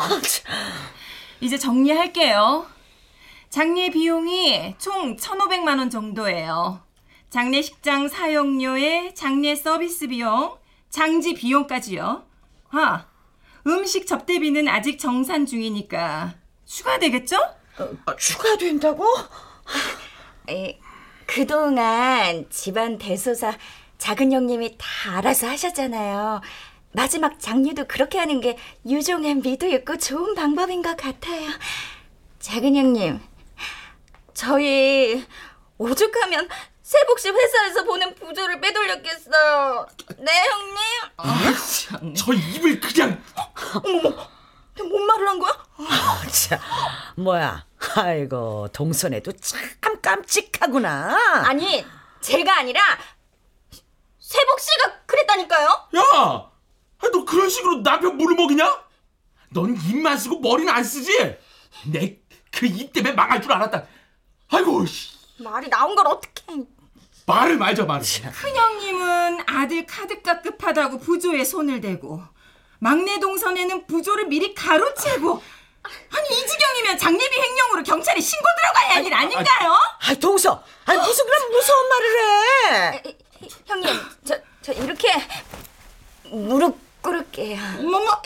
이제 1.40 1.56
정리할게요. 1.56 2.66
장례 3.50 3.90
비용이 3.90 4.74
총 4.78 5.16
1,500만 5.16 5.78
원 5.78 5.90
정도예요. 5.90 6.80
장례식장 7.30 8.08
사용료에 8.08 9.14
장례 9.14 9.54
서비스 9.54 10.06
비용, 10.08 10.56
장지 10.90 11.34
비용까지요. 11.34 12.24
아, 12.72 13.04
음식 13.66 14.06
접대비는 14.06 14.68
아직 14.68 14.98
정산 14.98 15.46
중이니까 15.46 16.34
추가되겠죠? 16.66 17.36
어, 17.78 18.16
추가된다고? 18.16 19.06
에, 20.48 20.78
그동안 21.26 22.46
집안 22.50 22.98
대소사 22.98 23.56
작은 23.98 24.32
형님이 24.32 24.76
다 24.78 25.18
알아서 25.18 25.48
하셨잖아요. 25.48 26.40
마지막 26.92 27.38
장례도 27.38 27.86
그렇게 27.86 28.18
하는 28.18 28.40
게 28.40 28.56
유종의 28.86 29.36
미도 29.36 29.66
있고 29.68 29.98
좋은 29.98 30.34
방법인 30.34 30.82
것 30.82 30.96
같아요. 30.96 31.50
작은 32.38 32.74
형님, 32.76 33.20
저희 34.32 35.24
오죽하면 35.76 36.48
세복 36.82 37.18
씨 37.20 37.28
회사에서 37.28 37.84
보낸 37.84 38.14
부조를 38.14 38.60
빼돌렸겠어요. 38.60 39.86
네 40.18 40.32
형님. 40.48 42.14
저 42.14 42.32
입을 42.32 42.80
그냥 42.80 43.22
내가 44.74 44.88
뭔 44.88 45.06
말을 45.06 45.28
한 45.28 45.38
거야? 45.38 45.52
자, 46.30 46.58
뭐야? 47.16 47.67
아이고 47.96 48.68
동선에도 48.72 49.32
참 49.32 49.60
깜찍하구나. 50.02 51.44
아니 51.46 51.84
제가 52.20 52.58
아니라 52.58 52.80
세복 54.18 54.60
씨가 54.60 54.92
그랬다니까요. 55.06 55.66
야! 55.96 56.02
아, 57.00 57.08
너 57.12 57.24
그런 57.24 57.48
식으로 57.48 57.82
남편 57.82 58.16
물을 58.16 58.36
먹이냐? 58.36 58.84
넌 59.50 59.74
입만 59.76 60.18
쓰고 60.18 60.40
머리는 60.40 60.72
안 60.72 60.82
쓰지? 60.84 61.38
내 61.86 62.18
그 62.50 62.66
입 62.66 62.92
때문에 62.92 63.14
망할 63.14 63.40
줄 63.40 63.52
알았다. 63.52 63.86
아이고, 64.50 64.84
씨. 64.86 65.10
말이 65.38 65.68
나온 65.68 65.94
걸 65.94 66.06
어떻게? 66.08 66.42
말을 67.26 67.56
말자, 67.58 67.84
말을. 67.84 68.04
큰형님은 68.32 69.44
아들 69.46 69.86
카드값 69.86 70.42
급하다고 70.42 70.98
부조에 70.98 71.44
손을 71.44 71.80
대고 71.80 72.20
막내 72.80 73.20
동선에는 73.20 73.86
부조를 73.86 74.26
미리 74.26 74.54
가로채고 74.54 75.36
아 75.36 75.40
니 76.30 76.36
이 76.38 76.46
지경이면 76.46 76.98
장례비 76.98 77.40
횡령으로 77.40 77.82
경찰에 77.82 78.20
신고 78.20 78.44
들어가야 78.60 78.94
할 78.96 79.06
일 79.06 79.14
아닌가요? 79.14 79.72
아 79.72 80.14
동서, 80.20 80.62
아 80.84 80.94
무슨 80.94 81.24
그런 81.24 81.50
무서운 81.52 81.88
말을 81.88 82.18
해? 83.02 83.02
형님 83.66 84.00
저 84.24 84.38
저 84.62 84.72
이렇게 84.72 85.08
무릎 86.30 86.76
꿇을게요. 87.00 87.58
어머머 87.78 88.20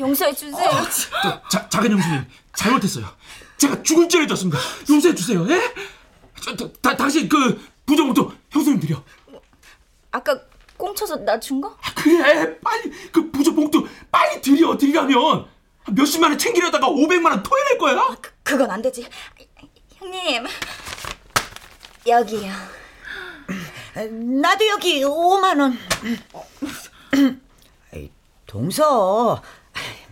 용서해 0.00 0.32
주세요. 0.34 0.70
저, 1.22 1.42
자, 1.48 1.68
작은 1.68 1.90
형수님, 1.92 2.24
잘못했어요. 2.54 3.06
제가 3.58 3.82
죽을 3.82 4.08
죄를 4.08 4.26
졌습니다. 4.28 4.58
용서해 4.88 5.14
주세요, 5.14 5.44
예? 5.50 5.74
저, 6.40 6.56
저, 6.56 6.72
다, 6.80 6.96
당신 6.96 7.28
그 7.28 7.60
부정부터 7.84 8.32
형수님 8.50 8.80
드려. 8.80 9.02
아까 10.10 10.38
꽁쳐서 10.78 11.16
나 11.16 11.38
준 11.38 11.60
거? 11.60 11.76
그래, 11.94 12.58
빨리 12.60 12.90
그 13.12 13.30
부조 13.30 13.54
봉투 13.54 13.86
빨리 14.10 14.40
드려, 14.40 14.76
드리라면 14.78 15.46
몇십만 15.92 16.30
원 16.30 16.38
챙기려다가 16.38 16.88
500만 16.88 17.26
원 17.30 17.42
토해낼 17.42 17.78
거야. 17.78 18.16
그건 18.42 18.70
안 18.70 18.80
되지. 18.82 19.06
형님 19.96 20.46
여기요. 22.06 22.52
나도 24.40 24.66
여기 24.68 25.02
5만 25.02 25.60
원. 25.60 25.78
동서, 28.46 29.42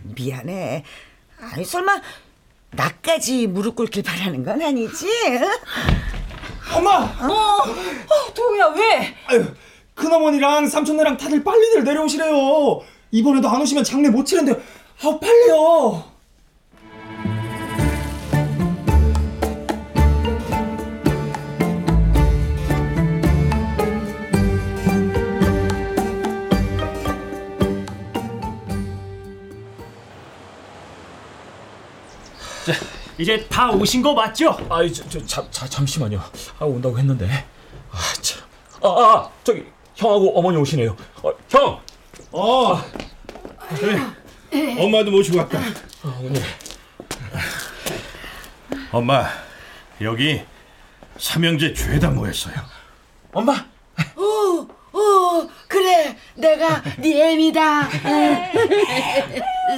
미안해. 0.01 0.83
아니 1.39 1.63
설마 1.63 2.01
나까지 2.71 3.47
무릎 3.47 3.77
꿇길 3.77 4.03
바라는 4.03 4.43
건 4.43 4.61
아니지? 4.61 5.07
엄마! 6.75 6.97
어, 6.97 7.63
어 7.63 8.33
도우야 8.33 8.65
왜? 8.67 9.15
아유, 9.27 9.45
큰어머니랑 9.95 10.67
삼촌네랑 10.67 11.15
다들 11.15 11.41
빨리들 11.41 11.85
내려오시래요. 11.85 12.81
이번에도 13.11 13.47
안 13.47 13.61
오시면 13.61 13.85
장례 13.85 14.09
못 14.09 14.25
치는데, 14.25 14.61
아 15.01 15.19
빨리요. 15.19 16.03
이제 33.17 33.45
다 33.47 33.69
오신 33.71 34.01
거 34.01 34.13
맞죠? 34.13 34.57
아이 34.69 34.91
저, 34.91 35.07
저 35.07 35.23
잠, 35.25 35.47
자, 35.51 35.67
잠시만요. 35.67 36.19
아 36.59 36.65
온다고 36.65 36.97
했는데. 36.97 37.45
아 37.91 37.97
참. 38.21 38.41
아, 38.81 38.87
아 38.87 39.29
저기 39.43 39.65
형하고 39.95 40.37
어머니 40.37 40.57
오시네요. 40.57 40.95
어, 41.21 41.31
형. 41.49 41.79
어. 42.31 42.81
그래. 43.77 43.99
엄마도 44.79 45.11
모시고 45.11 45.37
왔다. 45.39 45.59
어머니. 46.03 46.39
엄마, 48.91 49.27
여기 50.01 50.41
삼형제 51.17 51.73
죄다 51.73 52.09
모였어요. 52.11 52.53
엄마. 53.31 53.53
어, 54.15 54.67
어, 54.97 55.49
그래. 55.67 56.15
내가 56.35 56.81
네 56.97 57.31
애미다. 57.33 57.89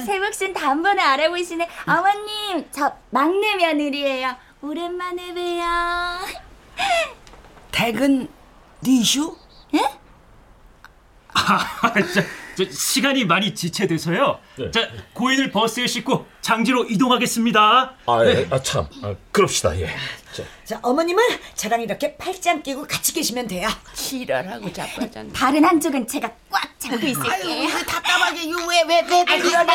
세복 0.04 0.34
씨는 0.34 0.52
단번에 0.54 1.00
알아보시네. 1.00 1.68
어머님 1.86 2.66
저 2.70 2.92
막내 3.10 3.56
며느리예요. 3.56 4.36
오랜만에 4.62 5.32
봬요. 5.32 5.64
댁은 7.72 8.28
니슈? 8.82 9.36
아, 11.36 11.92
자, 11.92 12.24
저 12.56 12.64
시간이 12.70 13.26
많이 13.26 13.54
지체돼서요. 13.54 14.38
네. 14.56 14.70
자, 14.70 14.88
고인을 15.12 15.50
버스에 15.50 15.86
싣고 15.86 16.26
장지로 16.40 16.84
이동하겠습니다. 16.84 17.94
아, 18.06 18.24
네. 18.24 18.30
예, 18.30 18.46
아 18.50 18.60
참. 18.62 18.86
아, 19.02 19.14
그럽시다. 19.30 19.78
예. 19.78 19.88
자, 20.32 20.42
자 20.64 20.80
어머님은 20.82 21.22
저랑 21.54 21.82
이렇게 21.82 22.16
팔짱 22.16 22.62
끼고 22.62 22.86
같이 22.86 23.12
계시면 23.12 23.46
돼요. 23.46 23.68
지랄하고 23.94 24.72
자빠졌네. 24.72 25.32
다른 25.34 25.64
한쪽은 25.64 26.06
제가 26.06 26.30
꽉 26.50 26.78
잡고 26.78 27.06
있을게요. 27.06 27.68
답답하게 27.86 28.40
왜왜왜 28.46 29.24
그러냐? 29.24 29.66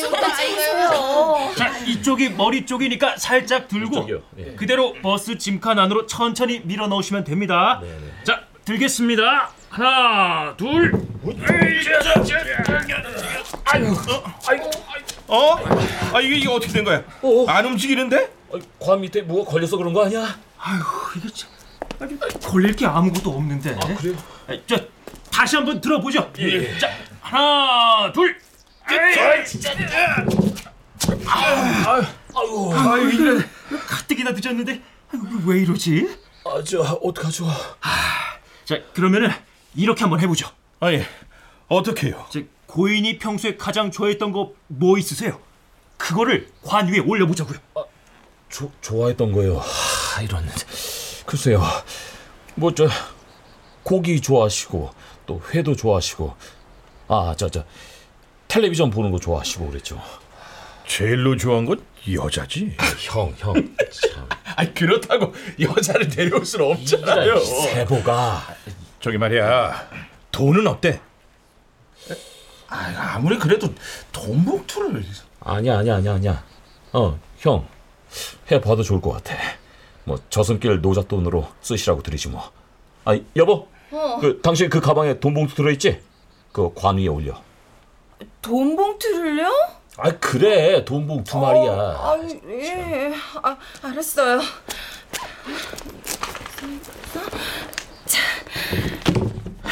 좀 0.00 0.14
해주세요. 0.14 1.52
자, 1.56 1.78
이쪽이 1.86 2.30
머리 2.30 2.66
쪽이니까 2.66 3.16
살짝 3.18 3.68
들고? 3.68 4.08
예. 4.38 4.54
그대로 4.56 4.94
버스 5.02 5.38
짐칸 5.38 5.78
안으로 5.78 6.06
천천히 6.06 6.60
밀어 6.64 6.88
넣으시면 6.88 7.22
됩니다. 7.22 7.78
네, 7.80 7.88
네. 7.88 8.24
자, 8.24 8.42
들겠습니다. 8.64 9.52
하나, 9.72 10.54
둘. 10.58 10.92
아이고, 13.64 13.94
아이고, 14.46 14.70
어? 15.28 15.56
아 16.12 16.20
이게 16.20 16.36
이게 16.36 16.48
어떻게 16.50 16.70
된 16.74 16.84
거야? 16.84 17.02
안 17.48 17.64
움직이는데? 17.64 18.30
아, 18.52 18.58
관 18.78 19.00
밑에 19.00 19.22
뭐가 19.22 19.50
걸려서 19.50 19.78
그런 19.78 19.94
거 19.94 20.04
아니야? 20.04 20.38
아휴, 20.58 20.82
이게 21.16 21.26
참 21.32 21.48
아니, 22.00 22.18
걸릴 22.40 22.76
게 22.76 22.84
아무것도 22.84 23.30
없는데. 23.30 23.74
아, 23.82 23.94
그래요? 23.94 24.14
아, 24.46 24.52
자, 24.66 24.76
다시 25.32 25.56
한번 25.56 25.80
들어보죠. 25.80 26.30
예. 26.38 26.78
자, 26.78 26.90
하나, 27.22 28.12
둘. 28.12 28.38
아유, 31.26 32.72
아유, 32.74 33.10
이래 33.10 33.44
가뜩이나 33.88 34.32
늦었는데 34.32 34.82
아유, 35.14 35.20
왜 35.46 35.60
이러지? 35.60 36.14
아, 36.44 36.62
저 36.62 36.82
어떡하죠? 36.82 37.46
자, 38.66 38.78
그러면은 38.92 39.30
이렇게 39.74 40.00
한번 40.02 40.20
해보죠. 40.20 40.48
아니, 40.80 41.02
어떻게요? 41.68 42.26
자, 42.30 42.40
고인이 42.66 43.18
평소에 43.18 43.56
가장 43.56 43.90
좋아했던 43.90 44.32
거 44.32 44.52
뭐 44.68 44.98
있으세요? 44.98 45.38
그거를 45.96 46.48
관 46.62 46.88
위에 46.88 46.98
올려보자고요. 46.98 47.58
조, 48.48 48.70
좋아했던 48.80 49.32
거요. 49.32 49.58
하, 49.58 50.22
이런. 50.22 50.44
글쎄요. 51.26 51.62
뭐 52.54 52.72
저 52.74 52.88
고기 53.82 54.20
좋아하시고 54.20 54.90
또 55.26 55.42
회도 55.54 55.74
좋아하시고 55.76 56.34
아, 57.08 57.34
저 57.36 57.48
저 57.48 57.64
텔레비전 58.48 58.90
보는 58.90 59.10
거 59.10 59.18
좋아하시고 59.18 59.68
그랬죠. 59.70 60.00
제일로 60.86 61.36
좋아한 61.36 61.64
건 61.64 61.82
여자지. 62.12 62.76
형, 63.00 63.32
형. 63.38 63.54
참. 63.54 64.28
아니 64.56 64.74
그렇다고 64.74 65.32
여자를 65.60 66.08
데려올 66.08 66.44
수는 66.44 66.70
없잖아요. 66.72 67.38
세보가 67.40 68.42
저기 69.02 69.18
말이야, 69.18 69.88
돈은 70.30 70.66
어때? 70.66 71.00
아, 72.68 73.14
아무리 73.16 73.36
그래도 73.36 73.68
돈 74.12 74.44
봉투를 74.44 75.04
아니야, 75.40 75.78
아니야, 75.78 75.96
아니야, 75.96 76.14
아니야. 76.14 76.44
어, 76.92 77.18
형. 77.38 77.66
해 78.50 78.60
봐도 78.60 78.82
좋을 78.84 79.00
것 79.00 79.10
같아. 79.10 79.34
뭐 80.04 80.18
저승길 80.30 80.80
노잣돈으로 80.80 81.48
쓰시라고 81.60 82.02
드리지 82.02 82.28
뭐. 82.28 82.50
아, 83.04 83.18
여보. 83.36 83.68
그 84.20 84.40
당신 84.40 84.70
그 84.70 84.80
가방에 84.80 85.18
돈 85.20 85.34
봉투 85.34 85.54
들어 85.56 85.70
있지? 85.72 86.00
그 86.52 86.72
관 86.72 86.96
위에 86.98 87.08
올려. 87.08 87.42
돈 88.40 88.76
봉투를요? 88.76 89.48
아, 89.98 90.10
그래. 90.18 90.84
돈 90.84 91.06
봉투 91.08 91.38
말이야. 91.38 91.72
아, 91.72 92.16
예. 92.48 93.12
아, 93.42 93.56
알았어요. 93.82 94.40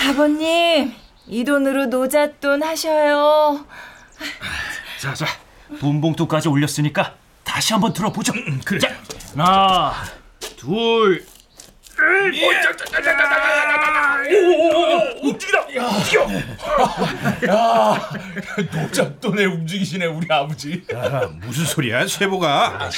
자, 0.01 0.11
아버님, 0.11 0.95
이 1.27 1.45
돈으로 1.45 1.87
노잣돈 1.87 2.63
하셔요. 2.63 3.67
자, 4.99 5.13
자, 5.13 5.27
돈 5.79 6.01
봉투까지 6.01 6.49
올렸으니까 6.49 7.15
다시 7.45 7.75
한번 7.75 7.93
들어보죠. 7.93 8.33
그래. 8.65 8.79
자, 8.79 8.89
하나, 9.35 9.93
둘, 10.57 11.25
움직이다 15.23 15.61
움직여 15.61 16.27
야 17.49 18.11
노잡돈에 18.73 19.45
움직이시네 19.45 20.07
우리 20.07 20.27
아버지 20.31 20.83
무슨 21.43 21.67
소리야 21.67 22.07
쇠보가 22.07 22.91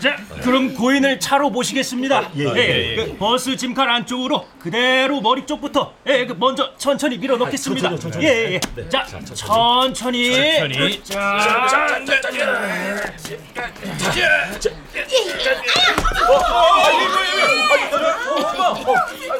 자, 0.00 0.16
그럼 0.42 0.74
고인을 0.74 1.18
차로 1.20 1.50
모시겠습니다. 1.50 2.30
예, 2.36 2.44
예, 2.44 2.90
예. 2.90 2.96
그 2.96 3.16
버스 3.16 3.56
짐칸 3.56 3.88
안쪽으로 3.88 4.46
그대로 4.58 5.20
머리 5.20 5.44
쪽부터 5.44 5.94
예, 6.06 6.24
그 6.26 6.34
먼저 6.38 6.76
천천히 6.76 7.18
밀어 7.18 7.36
넣겠습니다. 7.36 7.88
아, 7.88 7.90
천천히, 7.90 8.12
천천히. 8.12 8.24
예, 8.26 8.54
예. 8.54 8.60
네. 8.76 8.88
자, 8.88 9.04
천천히. 9.04 9.36
천천히. 9.94 11.02
자, 11.04 11.54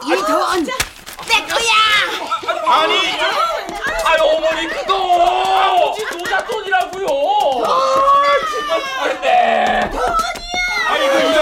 이돈 0.06 0.68
내 1.28 1.44
거야. 1.46 1.72
아니, 2.66 2.94
아유 4.04 4.22
어머니 4.22 4.66
그거 4.68 5.94
노자 6.16 6.44
돈이라고요. 6.44 7.06
정말 7.06 7.68
잘네. 9.20 9.90
아이고 10.88 11.14
이거. 11.18 11.38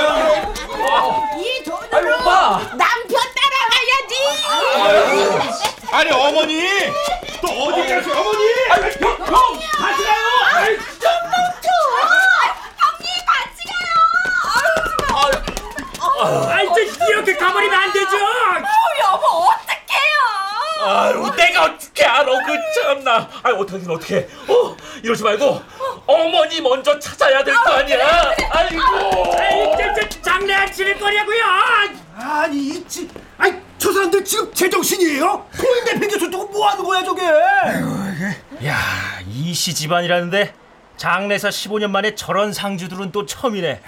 이 1.39 1.41
돈으로 1.65 1.97
아유, 1.97 2.05
오빠. 2.21 2.61
남편 2.77 3.15
따라가야지. 3.37 4.13
아니 5.93 6.11
어머니 6.11 6.53
또 7.41 7.47
어디 7.49 7.89
가서 7.89 8.07
어머니 8.21 8.43
아유 8.71 8.83
형, 9.01 9.05
형 9.27 9.35
같이 9.67 10.03
가요. 10.03 10.25
아이, 10.55 10.77
진짜. 10.91 11.07
아이, 16.53 16.67
저 16.69 16.75
이렇게 17.11 17.37
가버리면 17.37 17.79
안 17.79 17.93
되죠. 17.93 18.17
여보 18.17 19.27
어떡해요? 19.45 19.76
아유 20.85 21.31
내가 21.37 21.65
어떻게 21.65 22.05
알아 22.05 22.25
그 22.45 22.57
참나. 22.75 23.29
아유 23.43 23.55
어떡하긴 23.61 23.91
어떡해. 23.91 24.27
어 24.49 24.77
이러지 25.03 25.23
말고 25.23 25.63
어머니 26.07 26.61
먼저 26.61 26.99
찾아야 26.99 27.43
될 27.43 27.55
거 27.55 27.71
아니야. 27.73 28.33
아이고. 28.51 29.35
아이, 29.39 29.77
장례 30.23 30.55
안 30.55 30.71
치를 30.73 30.99
거냐고요. 30.99 31.43
아니 32.19 32.69
이치 32.69 33.09
아니 33.39 33.55
저 33.79 33.93
사람들 33.93 34.25
지금 34.25 34.53
제정신이에요? 34.53 35.47
고인 35.59 35.85
내팽개쳐 35.85 36.31
두고 36.31 36.47
뭐 36.49 36.69
하는 36.69 36.83
거야 36.85 37.05
저게 37.05 37.23
야, 38.67 38.77
이씨 39.29 39.75
집안이라는데 39.75 40.55
장례사 40.97 41.51
15년 41.51 41.91
만에 41.91 42.15
저런 42.15 42.53
상주들은 42.55 43.13
또 43.13 43.27
처음이네. 43.27 43.83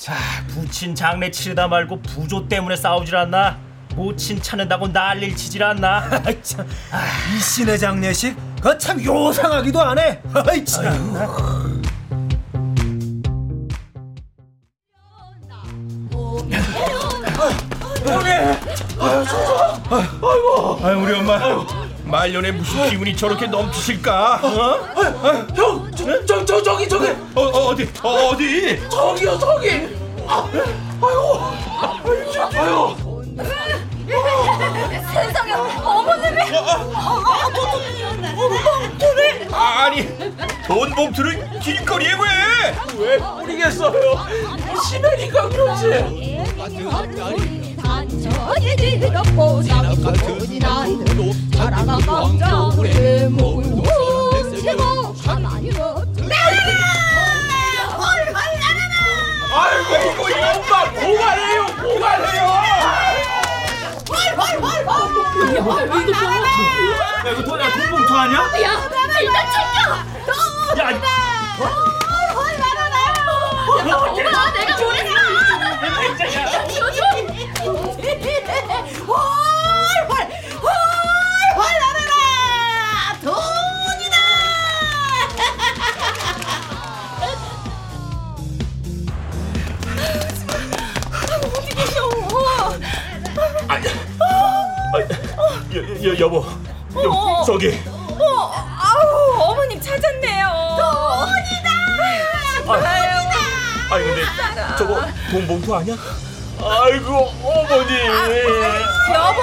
자, 0.00 0.14
부친 0.48 0.94
장례 0.94 1.30
치르다 1.30 1.68
말고 1.68 2.00
부조 2.02 2.48
때문에 2.48 2.74
싸우질 2.76 3.14
않나? 3.16 3.58
모친 3.96 4.40
찾는다고 4.40 4.88
난리를 4.88 5.36
치질 5.36 5.62
않나? 5.62 6.08
참, 6.42 6.66
이씨네 7.36 7.78
장례식? 7.78 8.36
그거 8.56 8.76
참 8.78 9.02
요상하기도 9.02 9.80
하네. 9.80 10.22
아이 10.46 10.64
참. 10.64 11.16
아유 20.82 20.98
우리 21.02 21.14
엄마. 21.14 21.38
말년에 22.04 22.52
무슨 22.52 22.90
기운이 22.90 23.16
저렇게 23.16 23.46
넘치실까? 23.46 24.34
어? 24.42 24.78
형, 25.54 25.90
저, 25.94 26.24
저, 26.26 26.44
저 26.44 26.62
저기 26.62 26.88
저기! 26.88 27.08
어, 27.34 27.40
어 27.42 27.68
어 27.68 27.74
디? 27.76 27.88
어, 28.02 28.08
어디? 28.28 28.78
저기요 28.90 29.38
저기. 29.38 29.88
아, 30.26 30.48
아이고. 31.00 31.40
아유. 32.54 33.11
세상에 35.12 35.52
어머님이 35.52 36.40
돈을 38.98 39.48
아, 39.54 39.84
아니 39.84 40.06
돈 40.66 40.90
봉투를 40.94 41.60
길거리에 41.60 42.12
왜 42.12 42.32
왜 42.98 43.18
뿌리겠어요? 43.18 44.26
시베리가 44.84 45.48
그러지. 45.48 45.86
아이고 59.54 60.12
이거 60.12 60.30
이 60.30 60.32
엄마 60.34 60.90
고갈해요 60.92 61.66
고갈해요. 61.82 63.11
야, 67.24 67.30
이거 67.30 67.42
돈, 67.44 67.60
야, 67.60 67.70
돈봉투 67.70 68.14
아니야? 68.16 68.38
야 68.38 68.70
일단 69.20 69.50
챙겨 69.52 69.78
야, 70.80 70.88
엄마 73.90 74.52
내가 74.52 74.76
보냈어 74.76 75.10
헐헐 79.04 79.41
여, 95.74 96.10
여, 96.14 96.18
여보. 96.18 96.44
여, 96.96 97.42
저기. 97.46 97.68
어, 97.88 98.52
아우 98.78 99.40
어머님 99.40 99.80
찾았네요. 99.80 100.46
돈이다! 100.76 101.70
아유 102.68 102.84
아니 103.90 104.04
근데 104.04 104.22
저거 104.78 105.00
돈 105.30 105.46
봉투 105.46 105.74
아니야? 105.74 105.94
아이고 106.60 107.32
어머니. 107.42 108.06
여보 109.14 109.42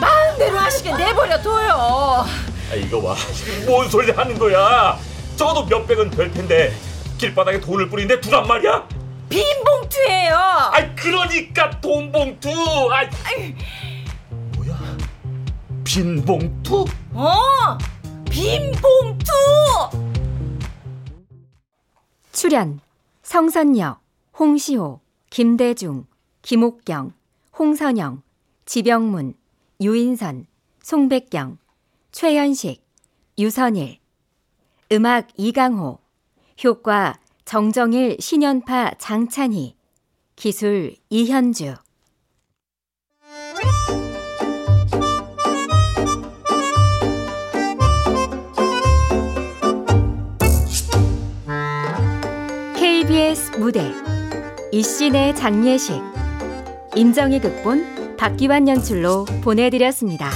마음대로 0.00 0.58
하시게 0.58 0.92
내버려 0.96 1.40
둬요. 1.40 2.24
아, 2.70 2.74
이거 2.74 3.00
봐뭔 3.00 3.88
소리 3.88 4.10
하는 4.10 4.38
거야? 4.38 4.98
적어도 5.36 5.64
몇백은 5.64 6.10
될 6.10 6.32
텐데 6.32 6.74
길바닥에 7.18 7.60
돈을 7.60 7.88
뿌리는데 7.88 8.20
두란 8.20 8.46
말이야? 8.46 8.86
빈 9.28 9.44
봉투예요. 9.64 10.36
아이 10.72 10.94
그러니까 10.94 11.70
돈 11.80 12.10
봉투. 12.12 12.48
아이. 12.92 13.08
뭐야 13.08 13.87
빈 15.88 16.22
봉투? 16.22 16.84
어, 17.14 17.78
빈 18.30 18.70
봉투. 18.72 19.32
출연 22.30 22.78
성선녀, 23.22 23.98
홍시호, 24.38 25.00
김대중, 25.30 26.04
김옥경, 26.42 27.14
홍선영, 27.58 28.22
지병문, 28.66 29.32
유인선, 29.80 30.44
송백경, 30.82 31.56
최현식, 32.12 32.84
유선일. 33.38 33.96
음악 34.92 35.28
이강호. 35.38 36.00
효과 36.64 37.18
정정일 37.46 38.18
신연파 38.20 38.92
장찬희. 38.98 39.74
기술 40.36 40.96
이현주 41.08 41.76
무대 53.58 53.92
이신의 54.70 55.34
장례식 55.34 56.00
임정희 56.94 57.40
극본 57.40 58.16
박기환 58.16 58.68
연출로 58.68 59.24
보내드렸습니다. 59.42 60.30